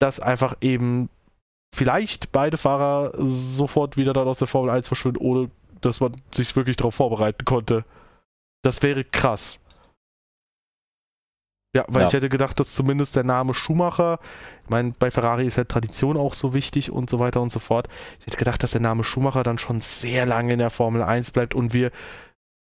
dass 0.00 0.20
einfach 0.20 0.56
eben 0.60 1.08
vielleicht 1.74 2.32
beide 2.32 2.56
Fahrer 2.56 3.12
sofort 3.16 3.96
wieder 3.96 4.12
dann 4.12 4.28
aus 4.28 4.38
der 4.38 4.48
Formel 4.48 4.70
1 4.70 4.88
verschwinden, 4.88 5.18
ohne 5.18 5.50
dass 5.80 6.00
man 6.00 6.12
sich 6.30 6.56
wirklich 6.56 6.76
darauf 6.76 6.94
vorbereiten 6.94 7.44
konnte. 7.44 7.84
Das 8.62 8.82
wäre 8.82 9.04
krass. 9.04 9.60
Ja, 11.74 11.84
weil 11.88 12.02
ja. 12.02 12.08
ich 12.08 12.12
hätte 12.12 12.28
gedacht, 12.28 12.58
dass 12.58 12.74
zumindest 12.74 13.14
der 13.14 13.22
Name 13.22 13.54
Schumacher, 13.54 14.18
ich 14.64 14.70
meine, 14.70 14.92
bei 14.98 15.10
Ferrari 15.10 15.46
ist 15.46 15.56
ja 15.56 15.64
Tradition 15.64 16.16
auch 16.16 16.34
so 16.34 16.52
wichtig 16.52 16.90
und 16.90 17.08
so 17.08 17.20
weiter 17.20 17.40
und 17.40 17.52
so 17.52 17.60
fort. 17.60 17.88
Ich 18.18 18.26
hätte 18.26 18.38
gedacht, 18.38 18.62
dass 18.62 18.72
der 18.72 18.80
Name 18.80 19.04
Schumacher 19.04 19.44
dann 19.44 19.58
schon 19.58 19.80
sehr 19.80 20.26
lange 20.26 20.52
in 20.52 20.58
der 20.58 20.70
Formel 20.70 21.02
1 21.02 21.30
bleibt 21.30 21.54
und 21.54 21.72
wir 21.72 21.92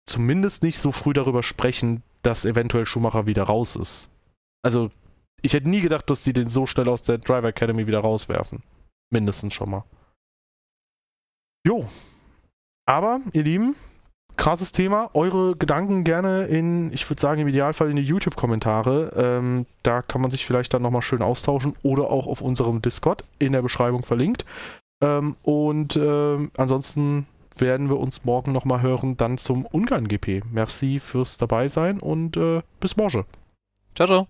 zumindest 0.06 0.62
nicht 0.62 0.78
so 0.78 0.92
früh 0.92 1.12
darüber 1.12 1.42
sprechen, 1.42 2.02
dass 2.22 2.46
eventuell 2.46 2.86
Schumacher 2.86 3.26
wieder 3.26 3.42
raus 3.42 3.76
ist. 3.76 4.08
Also, 4.62 4.90
ich 5.42 5.52
hätte 5.52 5.68
nie 5.68 5.82
gedacht, 5.82 6.08
dass 6.08 6.24
sie 6.24 6.32
den 6.32 6.48
so 6.48 6.66
schnell 6.66 6.88
aus 6.88 7.02
der 7.02 7.18
Driver 7.18 7.48
Academy 7.48 7.86
wieder 7.86 8.00
rauswerfen. 8.00 8.60
Mindestens 9.12 9.52
schon 9.52 9.70
mal. 9.70 9.84
Jo. 11.66 11.86
Aber, 12.86 13.20
ihr 13.32 13.42
Lieben, 13.42 13.76
krasses 14.36 14.72
Thema. 14.72 15.10
Eure 15.14 15.56
Gedanken 15.56 16.04
gerne 16.04 16.44
in, 16.46 16.92
ich 16.92 17.08
würde 17.08 17.20
sagen, 17.20 17.40
im 17.40 17.48
Idealfall 17.48 17.90
in 17.90 17.96
die 17.96 18.02
YouTube-Kommentare. 18.02 19.12
Ähm, 19.16 19.66
da 19.82 20.02
kann 20.02 20.20
man 20.20 20.30
sich 20.30 20.46
vielleicht 20.46 20.74
dann 20.74 20.82
nochmal 20.82 21.02
schön 21.02 21.22
austauschen 21.22 21.74
oder 21.82 22.10
auch 22.10 22.26
auf 22.26 22.40
unserem 22.40 22.82
Discord 22.82 23.24
in 23.38 23.52
der 23.52 23.62
Beschreibung 23.62 24.04
verlinkt. 24.04 24.44
Ähm, 25.02 25.36
und 25.42 25.96
ähm, 25.96 26.50
ansonsten 26.56 27.26
werden 27.56 27.88
wir 27.88 27.98
uns 27.98 28.24
morgen 28.24 28.52
nochmal 28.52 28.82
hören, 28.82 29.16
dann 29.16 29.38
zum 29.38 29.64
Ungarn-GP. 29.66 30.42
Merci 30.52 31.00
fürs 31.00 31.38
Dabeisein 31.38 32.00
und 32.00 32.36
äh, 32.36 32.60
bis 32.80 32.96
morgen. 32.96 33.24
Ciao, 33.94 34.06
ciao. 34.06 34.28